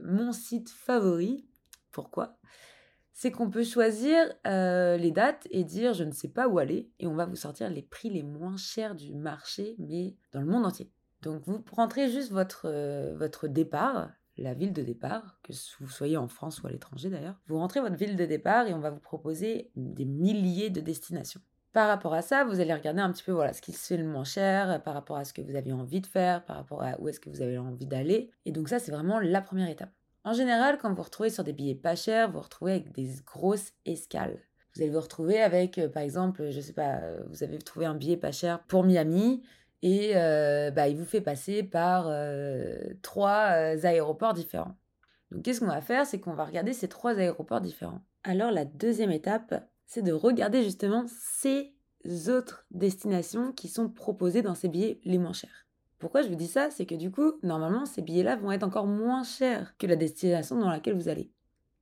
mon 0.00 0.32
site 0.32 0.70
favori. 0.70 1.44
Pourquoi? 1.90 2.38
C'est 3.12 3.30
qu'on 3.30 3.50
peut 3.50 3.64
choisir 3.64 4.24
les 4.44 5.10
dates 5.10 5.46
et 5.50 5.64
dire 5.64 5.92
je 5.92 6.04
ne 6.04 6.12
sais 6.12 6.28
pas 6.28 6.48
où 6.48 6.58
aller 6.58 6.90
et 6.98 7.06
on 7.06 7.14
va 7.14 7.26
vous 7.26 7.36
sortir 7.36 7.68
les 7.68 7.82
prix 7.82 8.10
les 8.10 8.22
moins 8.22 8.56
chers 8.56 8.94
du 8.94 9.14
marché 9.14 9.76
mais 9.78 10.16
dans 10.32 10.40
le 10.40 10.46
monde 10.46 10.64
entier. 10.64 10.90
Donc 11.20 11.42
vous 11.44 11.62
rentrez 11.72 12.10
juste 12.10 12.32
votre, 12.32 12.68
votre 13.16 13.48
départ, 13.48 14.10
la 14.38 14.54
ville 14.54 14.72
de 14.72 14.82
départ, 14.82 15.38
que 15.42 15.52
vous 15.80 15.90
soyez 15.90 16.16
en 16.16 16.28
France 16.28 16.62
ou 16.62 16.66
à 16.66 16.70
l'étranger 16.70 17.10
d'ailleurs. 17.10 17.40
Vous 17.46 17.58
rentrez 17.58 17.80
votre 17.80 17.96
ville 17.96 18.16
de 18.16 18.24
départ 18.24 18.66
et 18.66 18.74
on 18.74 18.80
va 18.80 18.90
vous 18.90 19.00
proposer 19.00 19.70
des 19.76 20.04
milliers 20.04 20.70
de 20.70 20.80
destinations. 20.80 21.40
Par 21.72 21.88
rapport 21.88 22.12
à 22.12 22.20
ça, 22.20 22.44
vous 22.44 22.60
allez 22.60 22.74
regarder 22.74 23.00
un 23.00 23.10
petit 23.10 23.22
peu 23.22 23.32
voilà, 23.32 23.54
ce 23.54 23.62
qui 23.62 23.72
se 23.72 23.86
fait 23.86 23.96
le 23.96 24.04
moins 24.04 24.24
cher, 24.24 24.82
par 24.82 24.92
rapport 24.92 25.16
à 25.16 25.24
ce 25.24 25.32
que 25.32 25.40
vous 25.40 25.56
avez 25.56 25.72
envie 25.72 26.02
de 26.02 26.06
faire, 26.06 26.44
par 26.44 26.56
rapport 26.56 26.82
à 26.82 27.00
où 27.00 27.08
est-ce 27.08 27.18
que 27.18 27.30
vous 27.30 27.40
avez 27.40 27.56
envie 27.56 27.86
d'aller. 27.86 28.30
Et 28.44 28.52
donc 28.52 28.68
ça, 28.68 28.78
c'est 28.78 28.92
vraiment 28.92 29.20
la 29.20 29.40
première 29.40 29.70
étape. 29.70 29.90
En 30.24 30.34
général, 30.34 30.78
quand 30.78 30.90
vous 30.90 30.96
vous 30.96 31.02
retrouvez 31.02 31.30
sur 31.30 31.44
des 31.44 31.54
billets 31.54 31.74
pas 31.74 31.96
chers, 31.96 32.28
vous 32.28 32.34
vous 32.34 32.44
retrouvez 32.44 32.72
avec 32.72 32.92
des 32.92 33.08
grosses 33.26 33.72
escales. 33.86 34.38
Vous 34.74 34.82
allez 34.82 34.90
vous 34.90 35.00
retrouver 35.00 35.40
avec, 35.40 35.78
euh, 35.78 35.88
par 35.88 36.02
exemple, 36.02 36.50
je 36.50 36.60
sais 36.60 36.72
pas, 36.72 36.98
euh, 36.98 37.22
vous 37.28 37.42
avez 37.42 37.58
trouvé 37.58 37.86
un 37.86 37.94
billet 37.94 38.16
pas 38.16 38.32
cher 38.32 38.62
pour 38.64 38.84
Miami 38.84 39.42
et 39.82 40.14
bah, 40.14 40.88
il 40.88 40.96
vous 40.96 41.04
fait 41.04 41.20
passer 41.20 41.62
par 41.62 42.10
trois 43.02 43.40
aéroports 43.40 44.34
différents. 44.34 44.76
Donc 45.30 45.42
qu'est-ce 45.42 45.60
qu'on 45.60 45.66
va 45.66 45.80
faire? 45.80 46.06
C'est 46.06 46.20
qu'on 46.20 46.34
va 46.34 46.44
regarder 46.44 46.72
ces 46.72 46.88
trois 46.88 47.18
aéroports 47.18 47.60
différents. 47.60 48.00
Alors 48.24 48.50
la 48.50 48.64
deuxième 48.64 49.10
étape, 49.10 49.66
c'est 49.86 50.02
de 50.02 50.12
regarder 50.12 50.62
justement 50.62 51.04
ces 51.08 51.74
autres 52.28 52.66
destinations 52.70 53.52
qui 53.52 53.68
sont 53.68 53.88
proposées 53.88 54.42
dans 54.42 54.54
ces 54.54 54.68
billets 54.68 55.00
les 55.04 55.18
moins 55.18 55.32
chers. 55.32 55.66
Pourquoi 55.98 56.22
je 56.22 56.28
vous 56.28 56.34
dis 56.34 56.48
ça? 56.48 56.70
C'est 56.70 56.86
que 56.86 56.94
du 56.96 57.10
coup, 57.10 57.34
normalement, 57.42 57.86
ces 57.86 58.02
billets-là 58.02 58.36
vont 58.36 58.50
être 58.50 58.64
encore 58.64 58.86
moins 58.86 59.22
chers 59.22 59.76
que 59.78 59.86
la 59.86 59.96
destination 59.96 60.58
dans 60.58 60.68
laquelle 60.68 60.94
vous 60.94 61.08
allez. 61.08 61.30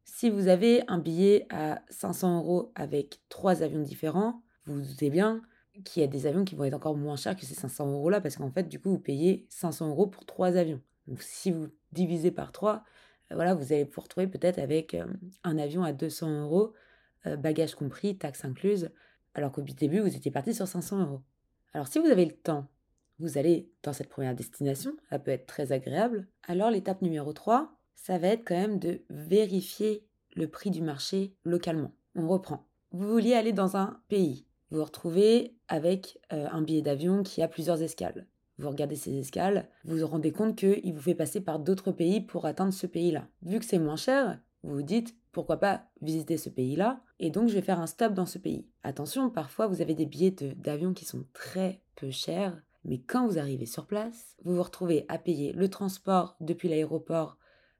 Si 0.04 0.28
vous 0.28 0.48
avez 0.48 0.82
un 0.88 0.98
billet 0.98 1.46
à 1.50 1.82
500 1.88 2.38
euros 2.38 2.72
avec 2.74 3.20
trois 3.28 3.62
avions 3.62 3.80
différents, 3.80 4.42
vous 4.66 4.74
vous 4.74 4.82
doutez 4.82 5.08
bien 5.08 5.40
qu'il 5.84 6.00
y 6.00 6.04
a 6.04 6.08
des 6.08 6.26
avions 6.26 6.44
qui 6.44 6.54
vont 6.54 6.64
être 6.64 6.74
encore 6.74 6.96
moins 6.96 7.16
chers 7.16 7.36
que 7.36 7.44
ces 7.44 7.54
500 7.54 7.90
euros-là, 7.92 8.20
parce 8.20 8.36
qu'en 8.36 8.50
fait, 8.50 8.68
du 8.68 8.80
coup, 8.80 8.90
vous 8.90 8.98
payez 8.98 9.46
500 9.50 9.88
euros 9.88 10.06
pour 10.06 10.26
trois 10.26 10.56
avions. 10.56 10.80
Donc, 11.06 11.22
si 11.22 11.50
vous 11.50 11.68
divisez 11.92 12.30
par 12.30 12.52
trois, 12.52 12.84
euh, 13.30 13.34
voilà, 13.34 13.54
vous 13.54 13.72
allez 13.72 13.84
vous 13.84 14.00
retrouver 14.00 14.26
peut-être 14.26 14.58
avec 14.58 14.94
euh, 14.94 15.06
un 15.44 15.58
avion 15.58 15.82
à 15.82 15.92
200 15.92 16.42
euros, 16.42 16.72
euh, 17.26 17.36
bagages 17.36 17.74
compris, 17.74 18.16
taxes 18.16 18.44
incluses, 18.44 18.90
alors 19.34 19.52
qu'au 19.52 19.62
début, 19.62 20.00
vous 20.00 20.14
étiez 20.16 20.30
parti 20.30 20.54
sur 20.54 20.66
500 20.66 21.00
euros. 21.00 21.22
Alors, 21.72 21.88
si 21.88 21.98
vous 21.98 22.06
avez 22.06 22.24
le 22.24 22.32
temps 22.32 22.68
vous 23.20 23.36
allez 23.36 23.70
dans 23.82 23.92
cette 23.92 24.08
première 24.08 24.34
destination, 24.34 24.96
elle 25.10 25.22
peut 25.22 25.30
être 25.30 25.46
très 25.46 25.72
agréable. 25.72 26.26
Alors 26.42 26.70
l'étape 26.70 27.02
numéro 27.02 27.32
3, 27.32 27.78
ça 27.94 28.18
va 28.18 28.28
être 28.28 28.46
quand 28.46 28.56
même 28.56 28.78
de 28.78 29.02
vérifier 29.10 30.06
le 30.34 30.48
prix 30.48 30.70
du 30.70 30.80
marché 30.80 31.34
localement. 31.44 31.92
On 32.14 32.26
reprend. 32.28 32.66
Vous 32.92 33.06
vouliez 33.06 33.34
aller 33.34 33.52
dans 33.52 33.76
un 33.76 34.00
pays. 34.08 34.46
Vous 34.70 34.78
vous 34.78 34.84
retrouvez 34.84 35.54
avec 35.68 36.18
euh, 36.32 36.46
un 36.50 36.62
billet 36.62 36.82
d'avion 36.82 37.22
qui 37.22 37.42
a 37.42 37.48
plusieurs 37.48 37.82
escales. 37.82 38.26
Vous 38.58 38.68
regardez 38.68 38.96
ces 38.96 39.16
escales, 39.18 39.68
vous 39.84 39.96
vous 39.96 40.06
rendez 40.06 40.32
compte 40.32 40.56
qu'il 40.56 40.92
vous 40.92 41.00
fait 41.00 41.14
passer 41.14 41.40
par 41.40 41.58
d'autres 41.58 41.92
pays 41.92 42.20
pour 42.20 42.44
atteindre 42.44 42.74
ce 42.74 42.86
pays-là. 42.86 43.26
Vu 43.42 43.58
que 43.58 43.64
c'est 43.64 43.78
moins 43.78 43.96
cher, 43.96 44.38
vous 44.62 44.74
vous 44.74 44.82
dites 44.82 45.16
pourquoi 45.32 45.56
pas 45.56 45.84
visiter 46.02 46.36
ce 46.36 46.50
pays-là 46.50 47.00
et 47.18 47.30
donc 47.30 47.48
je 47.48 47.54
vais 47.54 47.62
faire 47.62 47.80
un 47.80 47.86
stop 47.86 48.12
dans 48.12 48.26
ce 48.26 48.38
pays. 48.38 48.68
Attention, 48.82 49.30
parfois 49.30 49.66
vous 49.66 49.80
avez 49.80 49.94
des 49.94 50.06
billets 50.06 50.34
d'avion 50.56 50.92
qui 50.92 51.04
sont 51.04 51.24
très 51.32 51.80
peu 51.96 52.10
chers 52.10 52.60
mais 52.84 52.98
quand 52.98 53.26
vous 53.26 53.38
arrivez 53.38 53.66
sur 53.66 53.86
place, 53.86 54.36
vous 54.44 54.56
vous 54.56 54.62
retrouvez 54.62 55.04
à 55.08 55.18
payer 55.18 55.52
le 55.52 55.68
transport 55.68 56.36
depuis 56.40 56.68
l'aéroport 56.68 57.36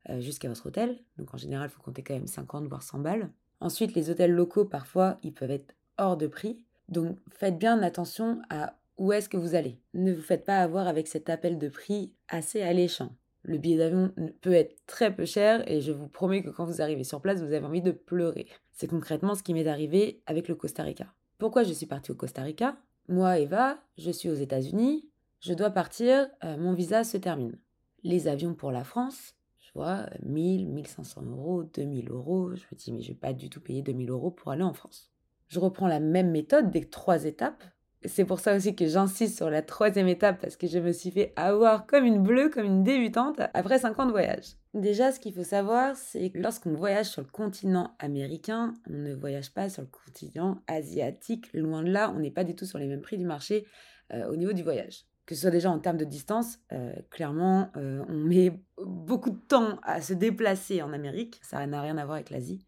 euh, 0.08 0.20
jusqu'à 0.20 0.48
votre 0.48 0.66
hôtel. 0.66 0.98
Donc 1.16 1.32
en 1.34 1.38
général, 1.38 1.70
il 1.70 1.72
faut 1.74 1.82
compter 1.82 2.02
quand 2.02 2.14
même 2.14 2.26
50 2.26 2.66
voire 2.66 2.82
100 2.82 2.98
balles. 3.00 3.30
Ensuite, 3.60 3.94
les 3.94 4.10
hôtels 4.10 4.32
locaux, 4.32 4.64
parfois, 4.64 5.18
ils 5.22 5.32
peuvent 5.32 5.50
être 5.50 5.74
hors 5.98 6.16
de 6.16 6.26
prix. 6.26 6.64
Donc 6.90 7.16
faites 7.30 7.58
bien 7.58 7.82
attention 7.82 8.42
à 8.50 8.74
où 8.98 9.12
est-ce 9.12 9.28
que 9.28 9.36
vous 9.36 9.54
allez. 9.54 9.80
Ne 9.94 10.12
vous 10.12 10.20
faites 10.20 10.44
pas 10.44 10.58
avoir 10.58 10.86
avec 10.86 11.08
cet 11.08 11.30
appel 11.30 11.58
de 11.58 11.68
prix 11.68 12.12
assez 12.28 12.60
alléchant. 12.60 13.16
Le 13.42 13.56
billet 13.56 13.78
d'avion 13.78 14.12
peut 14.42 14.52
être 14.52 14.76
très 14.86 15.14
peu 15.14 15.24
cher 15.24 15.66
et 15.70 15.80
je 15.80 15.92
vous 15.92 16.08
promets 16.08 16.42
que 16.42 16.50
quand 16.50 16.66
vous 16.66 16.82
arrivez 16.82 17.04
sur 17.04 17.22
place, 17.22 17.40
vous 17.40 17.54
avez 17.54 17.64
envie 17.64 17.80
de 17.80 17.92
pleurer. 17.92 18.46
C'est 18.72 18.86
concrètement 18.86 19.34
ce 19.34 19.42
qui 19.42 19.54
m'est 19.54 19.66
arrivé 19.66 20.22
avec 20.26 20.48
le 20.48 20.54
Costa 20.54 20.82
Rica. 20.82 21.06
Pourquoi 21.38 21.62
je 21.62 21.72
suis 21.72 21.86
partie 21.86 22.10
au 22.10 22.14
Costa 22.14 22.42
Rica? 22.42 22.76
Moi, 23.08 23.38
Eva, 23.38 23.78
je 23.96 24.10
suis 24.10 24.28
aux 24.28 24.34
États-Unis, 24.34 25.08
je 25.40 25.54
dois 25.54 25.70
partir, 25.70 26.28
euh, 26.44 26.58
mon 26.58 26.74
visa 26.74 27.02
se 27.02 27.16
termine. 27.16 27.58
Les 28.02 28.28
avions 28.28 28.54
pour 28.54 28.72
la 28.72 28.84
France, 28.84 29.34
je 29.58 29.72
vois, 29.74 30.06
1000, 30.22 30.68
1500 30.68 31.22
euros, 31.22 31.62
2000 31.62 32.10
euros. 32.10 32.54
Je 32.54 32.64
me 32.70 32.76
dis, 32.76 32.92
mais 32.92 33.00
je 33.00 33.08
vais 33.08 33.18
pas 33.18 33.32
du 33.32 33.48
tout 33.48 33.60
payer 33.60 33.80
2000 33.80 34.10
euros 34.10 34.30
pour 34.30 34.52
aller 34.52 34.62
en 34.62 34.74
France. 34.74 35.10
Je 35.50 35.60
reprends 35.60 35.88
la 35.88 36.00
même 36.00 36.30
méthode 36.30 36.70
des 36.70 36.88
trois 36.88 37.26
étapes 37.26 37.62
c'est 38.04 38.24
pour 38.24 38.40
ça 38.40 38.56
aussi 38.56 38.74
que 38.74 38.86
j'insiste 38.86 39.36
sur 39.36 39.50
la 39.50 39.62
troisième 39.62 40.08
étape 40.08 40.40
parce 40.40 40.56
que 40.56 40.66
je 40.66 40.78
me 40.78 40.92
suis 40.92 41.10
fait 41.10 41.32
avoir 41.36 41.86
comme 41.86 42.04
une 42.04 42.22
bleue, 42.22 42.48
comme 42.48 42.64
une 42.64 42.82
débutante 42.82 43.40
après 43.52 43.78
5 43.78 43.98
ans 43.98 44.06
de 44.06 44.10
voyage. 44.10 44.54
Déjà, 44.72 45.12
ce 45.12 45.20
qu'il 45.20 45.34
faut 45.34 45.44
savoir, 45.44 45.96
c'est 45.96 46.30
que 46.30 46.38
lorsqu'on 46.38 46.72
voyage 46.72 47.06
sur 47.06 47.20
le 47.20 47.28
continent 47.28 47.94
américain, 47.98 48.74
on 48.88 48.94
ne 48.94 49.14
voyage 49.14 49.52
pas 49.52 49.68
sur 49.68 49.82
le 49.82 49.88
continent 49.88 50.62
asiatique. 50.66 51.52
Loin 51.52 51.82
de 51.82 51.90
là, 51.90 52.12
on 52.16 52.20
n'est 52.20 52.30
pas 52.30 52.44
du 52.44 52.54
tout 52.54 52.64
sur 52.64 52.78
les 52.78 52.86
mêmes 52.86 53.02
prix 53.02 53.18
du 53.18 53.26
marché 53.26 53.66
euh, 54.14 54.30
au 54.30 54.36
niveau 54.36 54.52
du 54.52 54.62
voyage. 54.62 55.04
Que 55.30 55.36
ce 55.36 55.42
soit 55.42 55.50
déjà 55.52 55.70
en 55.70 55.78
termes 55.78 55.96
de 55.96 56.04
distance, 56.04 56.58
euh, 56.72 56.92
clairement, 57.08 57.70
euh, 57.76 58.02
on 58.08 58.16
met 58.16 58.60
beaucoup 58.84 59.30
de 59.30 59.38
temps 59.38 59.78
à 59.84 60.00
se 60.00 60.12
déplacer 60.12 60.82
en 60.82 60.92
Amérique. 60.92 61.38
Ça 61.40 61.64
n'a 61.68 61.80
rien 61.82 61.98
à 61.98 62.04
voir 62.04 62.16
avec 62.16 62.30
l'Asie. 62.30 62.66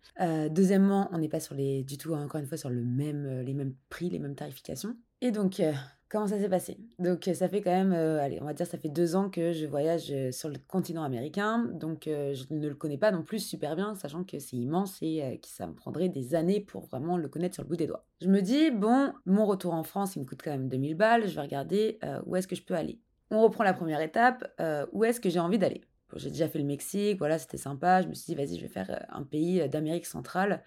deuxièmement, 0.48 1.08
on 1.10 1.18
n'est 1.18 1.28
pas 1.28 1.40
sur 1.40 1.56
les, 1.56 1.82
du 1.82 1.98
tout, 1.98 2.14
encore 2.14 2.40
une 2.40 2.46
fois, 2.46 2.56
sur 2.56 2.70
le 2.70 2.84
même, 2.84 3.40
les 3.40 3.52
mêmes 3.52 3.74
prix, 3.88 4.10
les 4.10 4.20
mêmes 4.20 4.36
tarifications. 4.36 4.94
Et 5.22 5.30
donc, 5.30 5.60
euh, 5.60 5.72
comment 6.12 6.26
ça 6.26 6.38
s'est 6.38 6.48
passé? 6.48 6.78
Donc, 6.98 7.26
euh, 7.26 7.32
ça 7.32 7.48
fait 7.48 7.62
quand 7.62 7.70
même, 7.70 7.94
euh, 7.94 8.20
allez, 8.20 8.38
on 8.42 8.44
va 8.44 8.52
dire, 8.52 8.66
ça 8.66 8.76
fait 8.76 8.90
deux 8.90 9.16
ans 9.16 9.30
que 9.30 9.52
je 9.52 9.66
voyage 9.66 10.12
sur 10.30 10.50
le 10.50 10.58
continent 10.68 11.02
américain. 11.02 11.66
Donc, 11.72 12.02
je 12.04 12.44
ne 12.50 12.68
le 12.68 12.74
connais 12.74 12.98
pas 12.98 13.10
non 13.10 13.22
plus 13.22 13.38
super 13.38 13.74
bien, 13.74 13.94
sachant 13.94 14.22
que 14.22 14.38
c'est 14.38 14.56
immense 14.56 14.98
et 15.00 15.40
que 15.42 15.48
ça 15.48 15.66
me 15.66 15.72
prendrait 15.72 16.10
des 16.10 16.34
années 16.34 16.60
pour 16.60 16.84
vraiment 16.84 17.16
le 17.16 17.28
connaître 17.28 17.54
sur 17.54 17.62
le 17.62 17.68
bout 17.68 17.76
des 17.76 17.86
doigts. 17.86 18.04
Je 18.20 18.28
me 18.28 18.42
dis, 18.42 18.70
bon, 18.70 19.12
mon 19.24 19.46
retour 19.46 19.72
en 19.72 19.82
France, 19.82 20.14
il 20.14 20.20
me 20.20 20.26
coûte 20.26 20.42
quand 20.44 20.50
même 20.50 20.68
2000 20.68 20.94
balles. 20.94 21.26
Je 21.26 21.34
vais 21.34 21.40
regarder 21.40 21.98
où 22.26 22.36
est-ce 22.36 22.46
que 22.46 22.56
je 22.56 22.62
peux 22.62 22.74
aller? 22.74 23.00
On 23.30 23.40
reprend 23.40 23.64
la 23.64 23.72
première 23.72 24.02
étape. 24.02 24.44
où 24.92 25.04
est-ce 25.04 25.20
que 25.20 25.30
j'ai 25.30 25.40
envie 25.40 25.58
d'aller? 25.58 25.80
J'ai 26.16 26.28
déjà 26.28 26.46
fait 26.46 26.58
le 26.58 26.66
Mexique, 26.66 27.16
voilà, 27.16 27.38
c'était 27.38 27.56
sympa. 27.56 28.02
Je 28.02 28.08
me 28.08 28.12
suis 28.12 28.26
dit, 28.26 28.34
vas-y, 28.34 28.56
je 28.58 28.62
vais 28.62 28.68
faire 28.68 29.06
un 29.08 29.22
pays 29.22 29.66
d'Amérique 29.70 30.06
centrale 30.06 30.62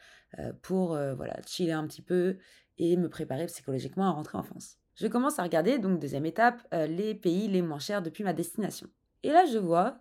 pour 0.64 0.88
voilà, 0.90 1.38
chiller 1.46 1.74
un 1.74 1.86
petit 1.86 2.02
peu 2.02 2.38
et 2.78 2.98
me 2.98 3.10
préparer 3.10 3.46
psychologiquement 3.46 4.08
à 4.08 4.12
rentrer 4.12 4.40
en 4.40 4.44
France. 4.44 4.80
Je 4.96 5.08
commence 5.08 5.40
à 5.40 5.44
regarder, 5.44 5.78
donc 5.78 6.00
deuxième 6.00 6.26
étape, 6.26 6.62
euh, 6.74 6.88
les 6.88 7.14
pays 7.14 7.48
les 7.48 7.62
moins 7.62 7.80
chers 7.80 8.02
depuis 8.02 8.24
ma 8.24 8.34
destination. 8.34 8.88
Et 9.24 9.30
là, 9.30 9.46
je 9.46 9.58
vois 9.58 9.98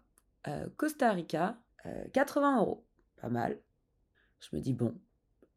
euh, 0.46 0.66
Costa 0.76 1.10
Rica, 1.10 1.56
80 2.12 2.56
euh, 2.56 2.60
euros. 2.60 2.84
Pas 3.20 3.28
mal. 3.28 3.58
Je 4.40 4.54
me 4.54 4.60
dis, 4.60 4.72
bon, 4.72 4.94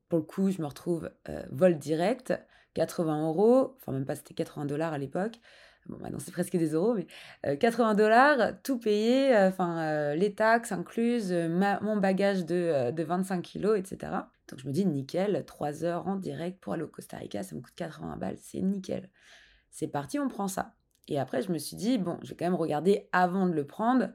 pour 0.10 0.20
le 0.20 0.26
coup, 0.26 0.50
je 0.50 0.62
me 0.62 0.68
retrouve 0.68 1.12
vol 1.52 1.78
direct, 1.78 2.34
80 2.74 3.28
euros, 3.28 3.76
enfin 3.76 3.92
même 3.92 4.06
pas, 4.06 4.16
c'était 4.16 4.34
80 4.34 4.66
dollars 4.66 4.94
à 4.94 4.98
l'époque. 4.98 5.40
bon 5.88 5.98
maintenant 6.00 6.20
c'est 6.20 6.32
presque 6.32 6.56
des 6.56 6.70
euros, 6.70 6.96
mais 6.96 7.58
80 7.58 7.96
dollars, 7.96 8.54
tout 8.64 8.80
payé, 8.80 9.50
les 10.16 10.34
taxes 10.34 10.72
incluses, 10.72 11.34
mon 11.34 11.98
bagage 11.98 12.46
de 12.46 13.04
25 13.04 13.42
kilos, 13.42 13.78
etc. 13.78 14.12
Donc 14.48 14.60
je 14.60 14.68
me 14.68 14.72
dis 14.72 14.86
nickel, 14.86 15.44
3 15.46 15.84
heures 15.84 16.08
en 16.08 16.16
direct 16.16 16.60
pour 16.62 16.74
aller 16.74 16.84
au 16.84 16.88
Costa 16.88 17.18
Rica, 17.18 17.44
ça 17.44 17.56
me 17.56 17.62
coûte 17.62 17.76
80 17.76 18.18
balles, 18.18 18.38
c'est 18.40 18.62
nickel. 18.62 19.10
C'est 19.70 19.88
parti, 19.88 20.20
on 20.20 20.28
prend 20.28 20.48
ça. 20.48 20.76
Et 21.08 21.20
après 21.20 21.42
je 21.42 21.52
me 21.52 21.58
suis 21.58 21.78
dit, 21.78 21.98
bon, 21.98 22.18
je 22.24 22.30
vais 22.30 22.36
quand 22.36 22.46
même 22.46 22.56
regarder 22.56 23.10
avant 23.12 23.48
de 23.48 23.54
le 23.54 23.68
prendre, 23.68 24.10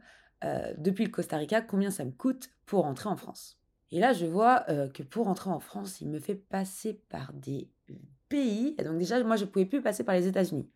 depuis 0.79 1.05
le 1.05 1.11
Costa 1.11 1.37
Rica, 1.37 1.61
combien 1.61 1.91
ça 1.91 2.05
me 2.05 2.11
coûte 2.11 2.51
pour 2.67 2.83
rentrer 2.83 3.09
en 3.09 3.17
France. 3.17 3.59
Et 3.93 4.01
là, 4.01 4.15
je 4.15 4.27
vois 4.27 4.65
que 4.95 5.03
pour 5.03 5.27
rentrer 5.27 5.51
en 5.51 5.61
France, 5.61 6.01
il 6.01 6.09
me 6.09 6.19
fait 6.19 6.35
passer 6.35 6.95
par 7.11 7.33
des 7.35 7.71
pays. 8.31 8.75
Donc 8.77 8.99
déjà, 8.99 9.23
moi, 9.23 9.37
je 9.37 9.45
ne 9.45 9.51
pouvais 9.51 9.67
plus 9.67 9.83
passer 9.83 10.03
par 10.03 10.15
les 10.15 10.27
États-Unis. 10.27 10.69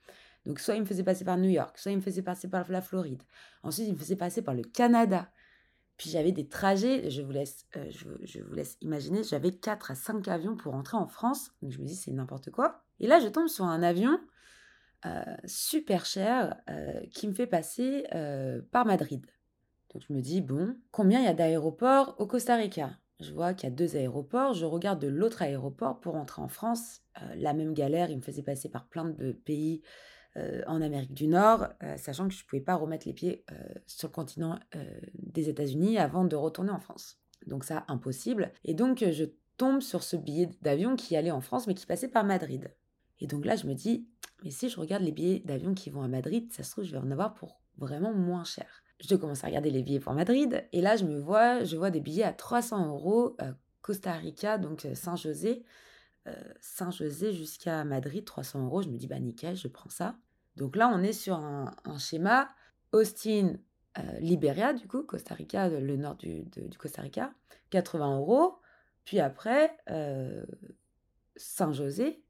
Donc 0.44 0.60
soit 0.60 0.74
il 0.74 0.82
me 0.82 0.86
faisait 0.86 1.02
passer 1.02 1.24
par 1.24 1.38
New 1.38 1.48
York, 1.48 1.78
soit 1.78 1.92
il 1.92 1.96
me 1.96 2.02
faisait 2.02 2.22
passer 2.22 2.48
par 2.48 2.70
la 2.70 2.82
Floride. 2.82 3.22
Ensuite, 3.62 3.88
il 3.88 3.94
me 3.94 3.98
faisait 3.98 4.16
passer 4.16 4.42
par 4.42 4.54
le 4.54 4.62
Canada. 4.62 5.30
Puis 5.96 6.10
j'avais 6.10 6.32
des 6.32 6.48
trajets, 6.48 7.10
je 7.10 7.22
vous 7.22 7.32
laisse, 7.32 7.66
je, 7.74 8.40
vous 8.40 8.54
laisse 8.54 8.76
imaginer, 8.82 9.22
j'avais 9.24 9.52
4 9.52 9.92
à 9.92 9.94
5 9.94 10.28
avions 10.28 10.56
pour 10.56 10.72
rentrer 10.72 10.96
en 10.96 11.06
France. 11.06 11.52
Donc 11.62 11.72
je 11.72 11.78
me 11.78 11.86
dis, 11.86 11.96
c'est 11.96 12.12
n'importe 12.12 12.50
quoi. 12.50 12.84
Et 13.00 13.06
là, 13.06 13.18
je 13.18 13.28
tombe 13.28 13.48
sur 13.48 13.64
un 13.64 13.82
avion 13.82 14.18
super 15.44 16.04
cher 16.04 16.56
qui 17.12 17.28
me 17.28 17.32
fait 17.32 17.46
passer 17.46 18.04
par 18.72 18.84
Madrid. 18.84 19.24
Donc 19.94 20.02
je 20.06 20.12
me 20.12 20.20
dis, 20.20 20.42
bon, 20.42 20.76
combien 20.90 21.20
il 21.20 21.24
y 21.24 21.28
a 21.28 21.34
d'aéroports 21.34 22.16
au 22.18 22.26
Costa 22.26 22.56
Rica? 22.56 22.90
Je 23.20 23.32
vois 23.32 23.54
qu'il 23.54 23.68
y 23.68 23.72
a 23.72 23.74
deux 23.74 23.96
aéroports, 23.96 24.52
je 24.52 24.66
regarde 24.66 25.00
de 25.00 25.08
l'autre 25.08 25.40
aéroport 25.40 26.00
pour 26.00 26.12
rentrer 26.14 26.42
en 26.42 26.48
France. 26.48 27.00
Euh, 27.22 27.34
la 27.36 27.54
même 27.54 27.72
galère, 27.72 28.10
il 28.10 28.18
me 28.18 28.22
faisait 28.22 28.42
passer 28.42 28.68
par 28.68 28.88
plein 28.88 29.06
de 29.06 29.32
pays 29.32 29.80
euh, 30.36 30.62
en 30.66 30.80
Amérique 30.80 31.14
du 31.14 31.26
Nord, 31.26 31.68
euh, 31.82 31.96
sachant 31.96 32.28
que 32.28 32.34
je 32.34 32.42
ne 32.42 32.48
pouvais 32.48 32.62
pas 32.62 32.74
remettre 32.74 33.06
les 33.06 33.14
pieds 33.14 33.44
sur 33.86 34.08
le 34.08 34.12
continent 34.12 34.58
des 35.14 35.48
États-Unis 35.48 35.98
avant 35.98 36.24
de 36.24 36.36
retourner 36.36 36.70
en 36.70 36.80
France. 36.80 37.18
Donc 37.46 37.64
ça, 37.64 37.84
impossible. 37.88 38.52
Et 38.64 38.74
donc 38.74 39.04
je 39.04 39.24
tombe 39.56 39.80
sur 39.80 40.02
ce 40.02 40.16
billet 40.16 40.50
d'avion 40.62 40.96
qui 40.96 41.16
allait 41.16 41.30
en 41.30 41.40
France, 41.40 41.66
mais 41.66 41.74
qui 41.74 41.86
passait 41.86 42.08
par 42.08 42.24
Madrid. 42.24 42.74
Et 43.20 43.26
donc 43.26 43.46
là, 43.46 43.56
je 43.56 43.66
me 43.66 43.74
dis, 43.74 44.08
mais 44.44 44.50
si 44.50 44.68
je 44.68 44.78
regarde 44.78 45.02
les 45.02 45.12
billets 45.12 45.40
d'avion 45.40 45.74
qui 45.74 45.90
vont 45.90 46.02
à 46.02 46.08
Madrid, 46.08 46.52
ça 46.52 46.62
se 46.62 46.70
trouve, 46.72 46.84
je 46.84 46.92
vais 46.92 46.98
en 46.98 47.10
avoir 47.10 47.34
pour 47.34 47.60
vraiment 47.78 48.12
moins 48.12 48.44
cher 48.44 48.82
je 49.00 49.14
commence 49.14 49.44
à 49.44 49.48
regarder 49.48 49.70
les 49.70 49.82
billets 49.82 50.00
pour 50.00 50.12
Madrid. 50.14 50.64
Et 50.72 50.80
là, 50.80 50.96
je 50.96 51.04
me 51.04 51.18
vois, 51.18 51.64
je 51.64 51.76
vois 51.76 51.90
des 51.90 52.00
billets 52.00 52.24
à 52.24 52.32
300 52.32 52.88
euros, 52.88 53.36
euh, 53.42 53.52
Costa 53.82 54.12
Rica, 54.12 54.58
donc 54.58 54.84
euh, 54.84 54.94
Saint-José. 54.94 55.64
Euh, 56.26 56.34
Saint-José 56.60 57.32
jusqu'à 57.32 57.84
Madrid, 57.84 58.24
300 58.24 58.64
euros. 58.64 58.82
Je 58.82 58.88
me 58.88 58.96
dis, 58.96 59.06
bah 59.06 59.20
nickel, 59.20 59.56
je 59.56 59.68
prends 59.68 59.90
ça. 59.90 60.16
Donc 60.56 60.76
là, 60.76 60.90
on 60.92 61.02
est 61.02 61.12
sur 61.12 61.36
un, 61.36 61.74
schéma 61.98 62.48
Austin, 62.92 63.54
Liberia, 64.18 64.72
du 64.72 64.86
coup, 64.88 65.02
Costa 65.02 65.34
Rica, 65.34 65.68
le 65.68 65.96
nord 65.96 66.16
du, 66.16 66.44
Costa 66.78 67.02
Rica, 67.02 67.32
80 67.70 68.18
euros. 68.18 68.56
Puis 69.04 69.20
après, 69.20 69.76
Saint-José, 71.36 72.22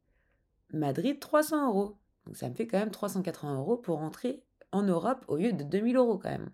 Madrid, 0.73 1.19
300 1.19 1.69
euros. 1.69 1.99
Donc 2.27 2.37
ça 2.37 2.49
me 2.49 2.55
fait 2.55 2.67
quand 2.67 2.79
même 2.79 2.91
380 2.91 3.57
euros 3.57 3.77
pour 3.77 3.99
rentrer 3.99 4.45
en 4.73 4.83
Europe 4.83 5.25
au 5.29 5.37
lieu 5.37 5.53
de 5.53 5.63
2000 5.63 5.97
euros 5.97 6.19
quand 6.19 6.31
même. 6.31 6.51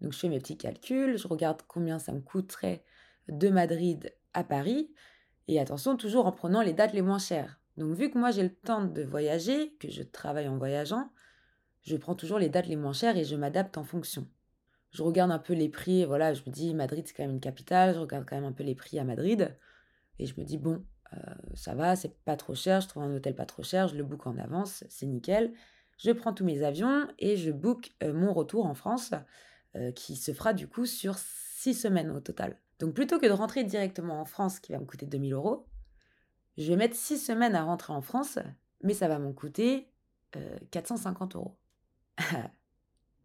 Donc 0.00 0.12
je 0.12 0.18
fais 0.18 0.28
mes 0.28 0.38
petits 0.38 0.56
calculs, 0.56 1.18
je 1.18 1.26
regarde 1.26 1.62
combien 1.66 1.98
ça 1.98 2.12
me 2.12 2.20
coûterait 2.20 2.84
de 3.28 3.48
Madrid 3.48 4.14
à 4.32 4.44
Paris, 4.44 4.92
et 5.48 5.58
attention, 5.58 5.96
toujours 5.96 6.26
en 6.26 6.32
prenant 6.32 6.62
les 6.62 6.74
dates 6.74 6.92
les 6.92 7.02
moins 7.02 7.18
chères. 7.18 7.58
Donc 7.78 7.94
vu 7.94 8.10
que 8.10 8.18
moi 8.18 8.30
j'ai 8.30 8.42
le 8.42 8.54
temps 8.54 8.84
de 8.84 9.02
voyager, 9.02 9.74
que 9.80 9.90
je 9.90 10.02
travaille 10.02 10.48
en 10.48 10.58
voyageant, 10.58 11.10
je 11.82 11.96
prends 11.96 12.14
toujours 12.14 12.38
les 12.38 12.48
dates 12.48 12.66
les 12.66 12.76
moins 12.76 12.92
chères 12.92 13.16
et 13.16 13.24
je 13.24 13.36
m'adapte 13.36 13.78
en 13.78 13.84
fonction. 13.84 14.26
Je 14.90 15.02
regarde 15.02 15.30
un 15.30 15.38
peu 15.38 15.54
les 15.54 15.68
prix, 15.68 16.04
voilà, 16.04 16.34
je 16.34 16.42
me 16.46 16.50
dis 16.50 16.74
Madrid 16.74 17.04
c'est 17.06 17.14
quand 17.14 17.22
même 17.22 17.32
une 17.32 17.40
capitale, 17.40 17.94
je 17.94 18.00
regarde 18.00 18.26
quand 18.28 18.36
même 18.36 18.44
un 18.44 18.52
peu 18.52 18.64
les 18.64 18.74
prix 18.74 18.98
à 18.98 19.04
Madrid, 19.04 19.56
et 20.18 20.26
je 20.26 20.34
me 20.38 20.44
dis 20.44 20.58
bon, 20.58 20.84
euh, 21.14 21.18
ça 21.54 21.74
va, 21.74 21.96
c'est 21.96 22.14
pas 22.24 22.36
trop 22.36 22.54
cher, 22.54 22.80
je 22.80 22.88
trouve 22.88 23.02
un 23.02 23.14
hôtel 23.14 23.34
pas 23.34 23.46
trop 23.46 23.62
cher, 23.62 23.88
je 23.88 23.96
le 23.96 24.04
book 24.04 24.26
en 24.26 24.36
avance, 24.36 24.84
c'est 24.88 25.06
nickel 25.06 25.52
je 25.98 26.12
prends 26.12 26.32
tous 26.32 26.44
mes 26.44 26.62
avions 26.62 27.06
et 27.18 27.36
je 27.36 27.50
book 27.50 27.90
euh, 28.02 28.14
mon 28.14 28.32
retour 28.32 28.66
en 28.66 28.74
France, 28.74 29.12
euh, 29.76 29.92
qui 29.92 30.16
se 30.16 30.32
fera 30.32 30.54
du 30.54 30.68
coup 30.68 30.86
sur 30.86 31.16
six 31.18 31.74
semaines 31.74 32.10
au 32.10 32.20
total. 32.20 32.56
Donc 32.78 32.94
plutôt 32.94 33.18
que 33.18 33.26
de 33.26 33.32
rentrer 33.32 33.64
directement 33.64 34.20
en 34.20 34.24
France, 34.24 34.60
qui 34.60 34.72
va 34.72 34.78
me 34.78 34.86
coûter 34.86 35.06
2000 35.06 35.34
euros, 35.34 35.66
je 36.58 36.68
vais 36.68 36.76
mettre 36.76 36.94
six 36.94 37.18
semaines 37.18 37.54
à 37.54 37.64
rentrer 37.64 37.94
en 37.94 38.02
France, 38.02 38.38
mais 38.82 38.92
ça 38.92 39.08
va 39.08 39.18
m'en 39.18 39.32
coûter 39.32 39.88
450 40.70 41.34
euh, 41.34 41.38
euros. 41.38 41.56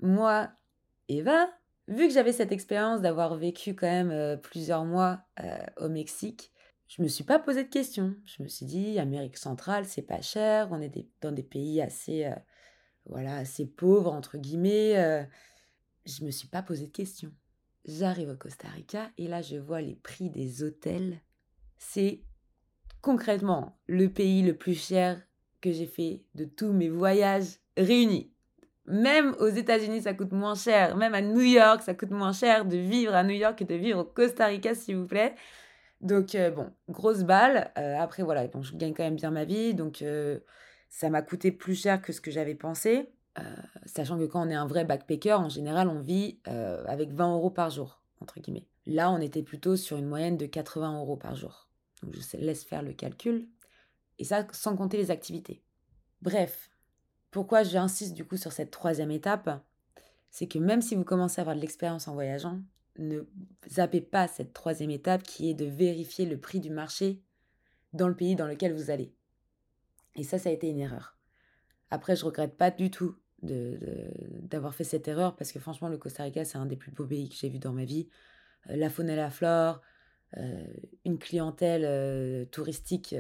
Moi, 0.02 0.50
Eva, 1.10 1.50
vu 1.90 2.08
que 2.08 2.14
j'avais 2.14 2.32
cette 2.32 2.54
expérience 2.54 3.02
d'avoir 3.02 3.36
vécu 3.36 3.76
quand 3.76 3.88
même 3.88 4.40
plusieurs 4.40 4.86
mois 4.86 5.22
au 5.78 5.90
Mexique, 5.90 6.52
je 6.88 7.02
me 7.02 7.08
suis 7.08 7.24
pas 7.24 7.40
posé 7.40 7.64
de 7.64 7.70
questions. 7.70 8.16
Je 8.26 8.44
me 8.44 8.48
suis 8.48 8.66
dit, 8.66 9.00
Amérique 9.00 9.38
centrale, 9.38 9.86
c'est 9.86 10.02
pas 10.02 10.22
cher, 10.22 10.70
on 10.72 10.82
est 10.82 11.08
dans 11.22 11.32
des 11.32 11.44
pays 11.44 11.82
assez 11.82 12.32
voilà, 13.06 13.38
assez 13.38 13.66
pauvre, 13.66 14.12
entre 14.12 14.38
guillemets. 14.38 14.98
Euh, 14.98 15.24
je 16.06 16.24
me 16.24 16.32
suis 16.32 16.48
pas 16.48 16.62
posé 16.62 16.88
de 16.88 16.92
questions. 16.92 17.32
J'arrive 17.86 18.30
au 18.30 18.36
Costa 18.36 18.68
Rica 18.70 19.12
et 19.18 19.28
là, 19.28 19.42
je 19.42 19.58
vois 19.58 19.82
les 19.82 19.96
prix 19.96 20.30
des 20.30 20.64
hôtels. 20.64 21.20
C'est 21.78 22.22
concrètement 23.04 23.78
le 23.86 24.10
pays 24.10 24.42
le 24.42 24.56
plus 24.56 24.74
cher 24.74 25.22
que 25.62 25.72
j'ai 25.72 25.86
fait 25.86 26.24
de 26.34 26.46
tous 26.46 26.74
mes 26.74 26.90
voyages 26.90 27.60
réunis. 27.78 28.32
Même 28.88 29.36
aux 29.40 29.48
États-Unis, 29.48 30.02
ça 30.02 30.16
coûte 30.16 30.32
moins 30.32 30.56
cher. 30.56 30.98
Même 30.98 31.14
à 31.14 31.22
New 31.22 31.42
York, 31.42 31.84
ça 31.84 31.94
coûte 31.94 32.10
moins 32.10 32.34
cher 32.34 32.66
de 32.66 32.78
vivre 32.78 33.14
à 33.14 33.24
New 33.24 33.36
York 33.36 33.60
que 33.60 33.64
de 33.64 33.76
vivre 33.76 34.00
au 34.00 34.04
Costa 34.04 34.48
Rica, 34.48 34.74
s'il 34.74 34.98
vous 34.98 35.06
plaît. 35.06 35.36
Donc, 36.02 36.34
euh, 36.34 36.50
bon, 36.50 36.72
grosse 36.90 37.24
balle. 37.24 37.72
Euh, 37.78 37.96
après, 38.00 38.24
voilà, 38.24 38.48
donc 38.48 38.64
je 38.64 38.76
gagne 38.76 38.94
quand 38.94 39.04
même 39.04 39.16
bien 39.16 39.32
ma 39.32 39.46
vie. 39.46 39.74
Donc, 39.74 40.04
ça 40.94 41.10
m'a 41.10 41.24
coûté 41.24 41.52
plus 41.52 41.74
cher 41.74 42.02
que 42.04 42.14
ce 42.14 42.22
que 42.22 42.30
j'avais 42.30 42.54
pensé, 42.54 43.10
euh, 43.40 43.42
sachant 43.86 44.20
que 44.20 44.26
quand 44.26 44.46
on 44.46 44.50
est 44.52 44.56
un 44.56 44.68
vrai 44.68 44.86
backpacker, 44.86 45.40
en 45.40 45.50
général, 45.50 45.88
on 45.88 46.00
vit 46.00 46.38
euh, 46.48 46.84
avec 46.86 47.12
20 47.12 47.34
euros 47.34 47.50
par 47.50 47.72
jour, 47.72 48.00
entre 48.22 48.40
guillemets. 48.40 48.68
Là, 48.86 49.10
on 49.10 49.20
était 49.20 49.42
plutôt 49.42 49.76
sur 49.76 49.98
une 49.98 50.06
moyenne 50.06 50.38
de 50.38 50.46
80 50.46 51.00
euros 51.00 51.18
par 51.18 51.36
jour. 51.36 51.68
Donc, 52.04 52.14
je 52.16 52.38
laisse 52.38 52.64
faire 52.64 52.84
le 52.84 52.94
calcul. 52.94 53.48
Et 54.20 54.24
ça, 54.24 54.46
sans 54.52 54.76
compter 54.76 54.98
les 54.98 55.12
activités. 55.12 55.64
Bref, 56.22 56.70
pourquoi 57.32 57.64
j'insiste 57.64 58.14
du 58.14 58.26
coup 58.26 58.38
sur 58.38 58.52
cette 58.52 58.72
troisième 58.72 59.12
étape? 59.12 59.64
C'est 60.30 60.48
que 60.48 60.60
même 60.60 60.82
si 60.82 60.96
vous 60.96 61.04
commencez 61.04 61.40
à 61.40 61.44
avoir 61.44 61.56
de 61.56 61.62
l'expérience 61.62 62.08
en 62.08 62.14
voyageant, 62.14 62.62
ne 62.98 63.22
zappez 63.68 64.02
pas 64.02 64.28
cette 64.28 64.54
troisième 64.54 64.92
étape 64.92 65.24
qui 65.24 65.50
est 65.50 65.54
de 65.54 65.66
vérifier 65.66 66.26
le 66.26 66.40
prix 66.40 66.60
du 66.60 66.70
marché 66.70 67.22
dans 67.94 68.08
le 68.08 68.16
pays 68.16 68.36
dans 68.36 68.48
lequel 68.48 68.74
vous 68.74 68.92
allez. 68.92 69.14
Et 70.16 70.24
ça, 70.24 70.38
ça 70.38 70.50
a 70.50 70.52
été 70.52 70.70
une 70.70 70.80
erreur. 70.80 71.18
Après, 71.90 72.16
je 72.16 72.26
regrette 72.26 72.56
pas 72.56 72.72
du 72.72 72.92
tout 72.92 73.16
d'avoir 73.42 74.74
fait 74.74 74.84
cette 74.84 75.08
erreur 75.08 75.36
parce 75.36 75.52
que 75.52 75.60
franchement, 75.60 75.90
le 75.90 75.98
Costa 75.98 76.24
Rica, 76.24 76.46
c'est 76.46 76.58
un 76.58 76.66
des 76.66 76.78
plus 76.78 76.92
beaux 76.92 77.06
pays 77.06 77.30
que 77.30 77.36
j'ai 77.36 77.50
vu 77.50 77.60
dans 77.60 77.74
ma 77.74 77.84
vie. 77.84 78.08
Euh, 78.70 78.76
la 78.76 78.90
faune 78.90 79.10
et 79.10 79.16
la 79.16 79.30
flore, 79.30 79.82
une 81.06 81.20
clientèle 81.20 81.86
euh, 81.86 82.46
touristique, 82.46 83.16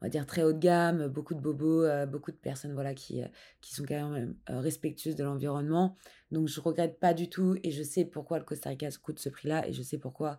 on 0.00 0.06
va 0.06 0.08
dire 0.08 0.26
très 0.26 0.42
haut 0.42 0.52
de 0.52 0.58
gamme, 0.58 1.08
beaucoup 1.08 1.34
de 1.34 1.40
bobos, 1.40 1.86
beaucoup 2.06 2.32
de 2.32 2.36
personnes 2.36 2.74
voilà, 2.74 2.94
qui, 2.94 3.22
qui 3.60 3.74
sont 3.74 3.84
quand 3.86 4.10
même 4.10 4.34
respectueuses 4.48 5.16
de 5.16 5.24
l'environnement. 5.24 5.96
Donc, 6.30 6.48
je 6.48 6.60
regrette 6.60 6.98
pas 6.98 7.14
du 7.14 7.28
tout 7.28 7.56
et 7.62 7.70
je 7.70 7.82
sais 7.82 8.04
pourquoi 8.04 8.38
le 8.38 8.44
Costa 8.44 8.70
Rica 8.70 8.88
coûte 9.02 9.18
ce 9.18 9.28
prix-là 9.28 9.68
et 9.68 9.72
je 9.72 9.82
sais 9.82 9.98
pourquoi 9.98 10.38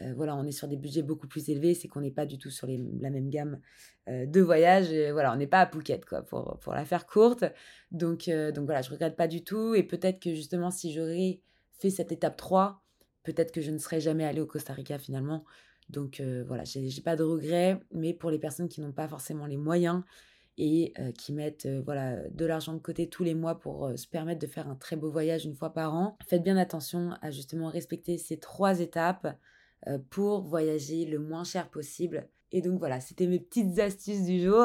euh, 0.00 0.14
voilà, 0.16 0.34
on 0.36 0.44
est 0.44 0.52
sur 0.52 0.68
des 0.68 0.76
budgets 0.76 1.02
beaucoup 1.02 1.26
plus 1.26 1.48
élevés, 1.50 1.74
c'est 1.74 1.88
qu'on 1.88 2.00
n'est 2.00 2.10
pas 2.10 2.26
du 2.26 2.38
tout 2.38 2.50
sur 2.50 2.66
la 2.66 3.10
même 3.10 3.28
gamme 3.28 3.60
euh, 4.08 4.26
de 4.26 4.40
voyage. 4.40 4.92
voilà, 5.12 5.32
on 5.32 5.36
n'est 5.36 5.46
pas 5.46 5.60
à 5.60 5.66
Phuket, 5.66 6.04
quoi, 6.04 6.22
pour, 6.22 6.58
pour 6.60 6.74
la 6.74 6.84
faire 6.84 7.06
courte. 7.06 7.44
Donc, 7.90 8.28
euh, 8.28 8.52
donc 8.52 8.64
voilà, 8.64 8.82
je 8.82 8.90
regrette 8.90 9.16
pas 9.16 9.28
du 9.28 9.44
tout. 9.44 9.74
Et 9.74 9.82
peut-être 9.82 10.20
que 10.20 10.34
justement, 10.34 10.70
si 10.70 10.92
j'aurais 10.92 11.40
fait 11.78 11.90
cette 11.90 12.12
étape 12.12 12.36
3, 12.36 12.82
peut-être 13.22 13.52
que 13.52 13.60
je 13.60 13.70
ne 13.70 13.78
serais 13.78 14.00
jamais 14.00 14.24
allée 14.24 14.40
au 14.40 14.46
Costa 14.46 14.72
Rica 14.72 14.98
finalement. 14.98 15.44
Donc 15.88 16.22
voilà, 16.46 16.64
j'ai 16.64 17.02
pas 17.02 17.16
de 17.16 17.22
regrets. 17.22 17.78
Mais 17.92 18.14
pour 18.14 18.30
les 18.30 18.38
personnes 18.38 18.68
qui 18.68 18.80
n'ont 18.80 18.92
pas 18.92 19.08
forcément 19.08 19.46
les 19.46 19.56
moyens 19.56 20.02
et 20.56 20.94
qui 21.18 21.32
mettent 21.32 21.68
voilà 21.84 22.16
de 22.30 22.46
l'argent 22.46 22.72
de 22.72 22.78
côté 22.78 23.08
tous 23.08 23.24
les 23.24 23.34
mois 23.34 23.58
pour 23.58 23.92
se 23.96 24.06
permettre 24.06 24.40
de 24.40 24.46
faire 24.46 24.68
un 24.68 24.76
très 24.76 24.96
beau 24.96 25.10
voyage 25.10 25.44
une 25.44 25.54
fois 25.54 25.74
par 25.74 25.94
an, 25.94 26.16
faites 26.26 26.42
bien 26.42 26.56
attention 26.56 27.10
à 27.20 27.30
justement 27.30 27.68
respecter 27.68 28.16
ces 28.16 28.38
trois 28.38 28.80
étapes. 28.80 29.36
Euh, 29.88 29.98
pour 30.10 30.42
voyager 30.42 31.06
le 31.06 31.18
moins 31.18 31.44
cher 31.44 31.68
possible. 31.68 32.28
Et 32.52 32.62
donc 32.62 32.78
voilà, 32.78 33.00
c'était 33.00 33.26
mes 33.26 33.40
petites 33.40 33.78
astuces 33.78 34.24
du 34.24 34.40
jour. 34.40 34.64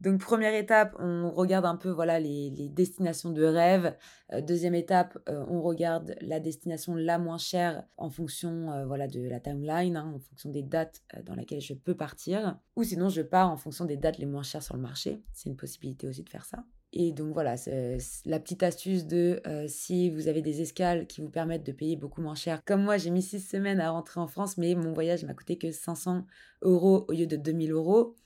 Donc 0.00 0.20
première 0.20 0.54
étape, 0.54 0.94
on 0.98 1.30
regarde 1.30 1.64
un 1.64 1.76
peu 1.76 1.90
voilà 1.90 2.18
les, 2.20 2.50
destinations 2.70 3.30
de 3.30 3.44
rêve. 3.44 3.96
Euh, 4.32 4.40
deuxième 4.40 4.74
étape, 4.74 5.18
euh, 5.28 5.44
on 5.48 5.60
regarde 5.60 6.14
la 6.20 6.40
destination 6.40 6.94
la 6.94 7.18
moins 7.18 7.38
chère 7.38 7.84
en 7.96 8.08
fonction 8.10 8.86
voilà 8.86 9.08
de 9.08 9.28
la 9.28 9.40
timeline, 9.40 9.96
hein, 9.96 10.12
en 10.14 10.18
fonction 10.20 10.50
des 10.50 10.62
dates 10.62 11.02
dans 11.24 11.34
lesquelles 11.34 11.60
je 11.60 11.74
peux 11.74 11.94
partir. 11.94 12.58
Ou 12.76 12.84
sinon, 12.84 13.08
je 13.08 13.22
pars 13.22 13.50
en 13.50 13.56
fonction 13.56 13.84
des 13.84 13.96
dates 13.96 14.18
les 14.18 14.26
moins 14.26 14.42
chères 14.42 14.62
sur 14.62 14.76
le 14.76 14.82
marché. 14.82 15.22
C'est 15.32 15.48
une 15.48 15.56
possibilité 15.56 16.06
aussi 16.06 16.22
de 16.22 16.28
faire 16.28 16.44
ça. 16.44 16.64
Et 16.92 17.12
donc 17.12 17.34
voilà, 17.34 17.56
la 18.24 18.40
petite 18.40 18.62
astuce 18.62 19.06
de 19.06 19.42
si 19.66 20.10
vous 20.10 20.28
avez 20.28 20.40
des 20.40 20.62
escales 20.62 21.06
qui 21.06 21.20
vous 21.20 21.28
permettent 21.28 21.66
de 21.66 21.72
payer 21.72 21.96
beaucoup 21.96 22.22
moins 22.22 22.34
cher. 22.34 22.62
Comme 22.64 22.82
moi, 22.82 22.96
j'ai 22.96 23.10
mis 23.10 23.22
six 23.22 23.40
semaines 23.40 23.80
à 23.80 23.90
rentrer 23.90 24.20
en 24.20 24.26
France, 24.26 24.56
mais 24.56 24.74
mon 24.74 24.94
voyage 24.94 25.24
m'a 25.24 25.34
coûté 25.34 25.58
que 25.58 25.70
500 25.70 26.24
euros 26.62 27.04
au 27.08 27.12
lieu 27.12 27.26
de 27.26 27.36
2000 27.36 27.72
euros. 27.72 28.16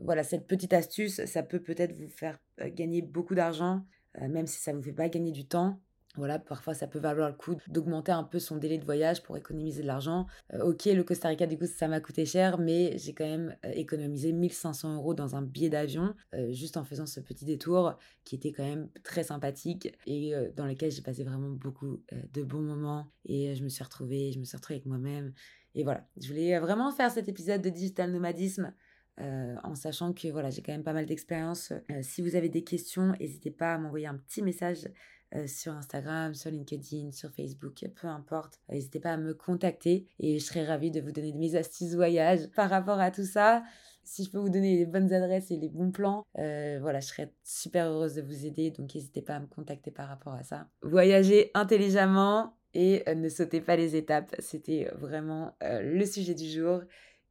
voilà, 0.00 0.24
cette 0.24 0.46
petite 0.46 0.72
astuce, 0.72 1.24
ça 1.26 1.42
peut 1.42 1.60
peut-être 1.60 1.92
vous 1.92 2.08
faire 2.08 2.38
gagner 2.68 3.02
beaucoup 3.02 3.34
d'argent, 3.34 3.82
même 4.18 4.46
si 4.46 4.60
ça 4.60 4.72
ne 4.72 4.78
vous 4.78 4.84
fait 4.84 4.92
pas 4.92 5.08
gagner 5.08 5.32
du 5.32 5.46
temps. 5.46 5.78
Voilà, 6.16 6.38
parfois 6.38 6.74
ça 6.74 6.86
peut 6.86 7.00
valoir 7.00 7.28
le 7.28 7.34
coup 7.34 7.56
d'augmenter 7.66 8.12
un 8.12 8.22
peu 8.22 8.38
son 8.38 8.56
délai 8.56 8.78
de 8.78 8.84
voyage 8.84 9.22
pour 9.22 9.36
économiser 9.36 9.82
de 9.82 9.88
l'argent. 9.88 10.26
Euh, 10.52 10.70
ok, 10.70 10.84
le 10.84 11.02
Costa 11.02 11.28
Rica, 11.28 11.46
du 11.46 11.58
coup, 11.58 11.66
ça 11.66 11.88
m'a 11.88 12.00
coûté 12.00 12.24
cher, 12.24 12.58
mais 12.58 12.96
j'ai 12.98 13.14
quand 13.14 13.24
même 13.24 13.56
euh, 13.64 13.72
économisé 13.74 14.32
1500 14.32 14.94
euros 14.94 15.14
dans 15.14 15.34
un 15.34 15.42
billet 15.42 15.70
d'avion, 15.70 16.14
euh, 16.34 16.52
juste 16.52 16.76
en 16.76 16.84
faisant 16.84 17.06
ce 17.06 17.18
petit 17.18 17.44
détour 17.44 17.98
qui 18.22 18.36
était 18.36 18.52
quand 18.52 18.62
même 18.62 18.88
très 19.02 19.24
sympathique 19.24 19.92
et 20.06 20.32
dans 20.56 20.66
lequel 20.66 20.90
j'ai 20.90 21.02
passé 21.02 21.24
vraiment 21.24 21.50
beaucoup 21.50 22.02
de 22.32 22.42
bons 22.42 22.62
moments 22.62 23.06
et 23.26 23.54
je 23.54 23.62
me 23.62 23.68
suis 23.68 23.84
retrouvée, 23.84 24.32
je 24.32 24.38
me 24.38 24.44
suis 24.44 24.56
retrouvée 24.56 24.76
avec 24.76 24.86
moi-même. 24.86 25.32
Et 25.74 25.84
voilà, 25.84 26.06
je 26.16 26.28
voulais 26.28 26.58
vraiment 26.58 26.90
faire 26.90 27.10
cet 27.10 27.28
épisode 27.28 27.60
de 27.60 27.68
digital 27.68 28.10
nomadisme. 28.10 28.72
en 29.18 29.74
sachant 29.74 30.14
que 30.14 30.28
voilà, 30.28 30.48
j'ai 30.50 30.62
quand 30.62 30.72
même 30.72 30.84
pas 30.84 30.94
mal 30.94 31.04
d'expérience. 31.06 31.72
si 32.00 32.22
vous 32.22 32.34
avez 32.34 32.48
des 32.48 32.64
questions, 32.64 33.12
n'hésitez 33.20 33.50
pas 33.50 33.74
à 33.74 33.78
m'envoyer 33.78 34.06
un 34.06 34.16
petit 34.16 34.42
message 34.42 34.88
euh, 35.34 35.46
sur 35.46 35.72
Instagram, 35.72 36.34
sur 36.34 36.50
LinkedIn, 36.50 37.12
sur 37.12 37.30
Facebook, 37.30 37.84
peu 38.00 38.06
importe. 38.06 38.60
N'hésitez 38.68 39.00
pas 39.00 39.12
à 39.12 39.16
me 39.16 39.34
contacter 39.34 40.06
et 40.18 40.38
je 40.38 40.44
serai 40.44 40.64
ravie 40.64 40.90
de 40.90 41.00
vous 41.00 41.12
donner 41.12 41.32
mes 41.32 41.56
astuces 41.56 41.94
voyage 41.94 42.46
par 42.54 42.70
rapport 42.70 43.00
à 43.00 43.10
tout 43.10 43.24
ça. 43.24 43.62
Si 44.04 44.24
je 44.24 44.30
peux 44.30 44.38
vous 44.38 44.50
donner 44.50 44.76
les 44.76 44.86
bonnes 44.86 45.12
adresses 45.12 45.50
et 45.50 45.56
les 45.56 45.68
bons 45.68 45.90
plans, 45.90 46.24
euh, 46.38 46.78
voilà, 46.80 47.00
je 47.00 47.06
serais 47.06 47.32
super 47.42 47.86
heureuse 47.86 48.14
de 48.14 48.22
vous 48.22 48.46
aider. 48.46 48.70
Donc 48.70 48.94
n'hésitez 48.94 49.22
pas 49.22 49.36
à 49.36 49.40
me 49.40 49.46
contacter 49.46 49.90
par 49.90 50.08
rapport 50.08 50.34
à 50.34 50.42
ça. 50.42 50.68
Voyagez 50.82 51.50
intelligemment 51.54 52.56
et 52.74 53.02
euh, 53.08 53.14
ne 53.14 53.28
sautez 53.28 53.60
pas 53.60 53.76
les 53.76 53.96
étapes. 53.96 54.34
C'était 54.38 54.90
vraiment 54.98 55.56
le 55.60 56.04
sujet 56.04 56.34
du 56.34 56.48
jour. 56.48 56.82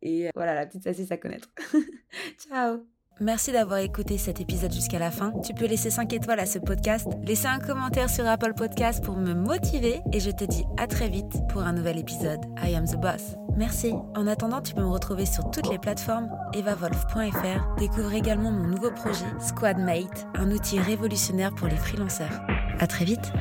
Et 0.01 0.29
voilà, 0.35 0.53
la 0.55 0.65
petite 0.65 0.85
astuce 0.87 1.11
à 1.11 1.17
connaître. 1.17 1.49
Ciao 2.37 2.92
Merci 3.19 3.51
d'avoir 3.51 3.79
écouté 3.79 4.17
cet 4.17 4.41
épisode 4.41 4.73
jusqu'à 4.73 4.99
la 4.99 5.11
fin. 5.11 5.31
Tu 5.45 5.53
peux 5.53 5.65
laisser 5.65 5.89
5 5.89 6.11
étoiles 6.13 6.39
à 6.39 6.45
ce 6.45 6.57
podcast, 6.59 7.07
laisser 7.23 7.47
un 7.47 7.59
commentaire 7.59 8.09
sur 8.09 8.27
Apple 8.27 8.53
Podcast 8.53 9.03
pour 9.03 9.15
me 9.15 9.33
motiver 9.33 10.01
et 10.11 10.19
je 10.19 10.31
te 10.31 10.43
dis 10.43 10.65
à 10.77 10.87
très 10.87 11.09
vite 11.09 11.35
pour 11.49 11.61
un 11.61 11.73
nouvel 11.73 11.99
épisode. 11.99 12.39
I 12.63 12.75
am 12.75 12.85
the 12.85 12.97
boss. 12.97 13.35
Merci. 13.55 13.93
En 14.15 14.25
attendant, 14.25 14.61
tu 14.61 14.73
peux 14.73 14.81
me 14.81 14.87
retrouver 14.87 15.27
sur 15.27 15.51
toutes 15.51 15.69
les 15.69 15.77
plateformes 15.77 16.27
evavolf.fr. 16.53 17.75
Découvre 17.77 18.13
également 18.13 18.51
mon 18.51 18.67
nouveau 18.67 18.89
projet 18.89 19.25
Squadmate, 19.39 20.27
un 20.33 20.49
outil 20.51 20.79
révolutionnaire 20.79 21.53
pour 21.53 21.67
les 21.67 21.77
freelanceurs. 21.77 22.41
À 22.79 22.87
très 22.87 23.05
vite. 23.05 23.31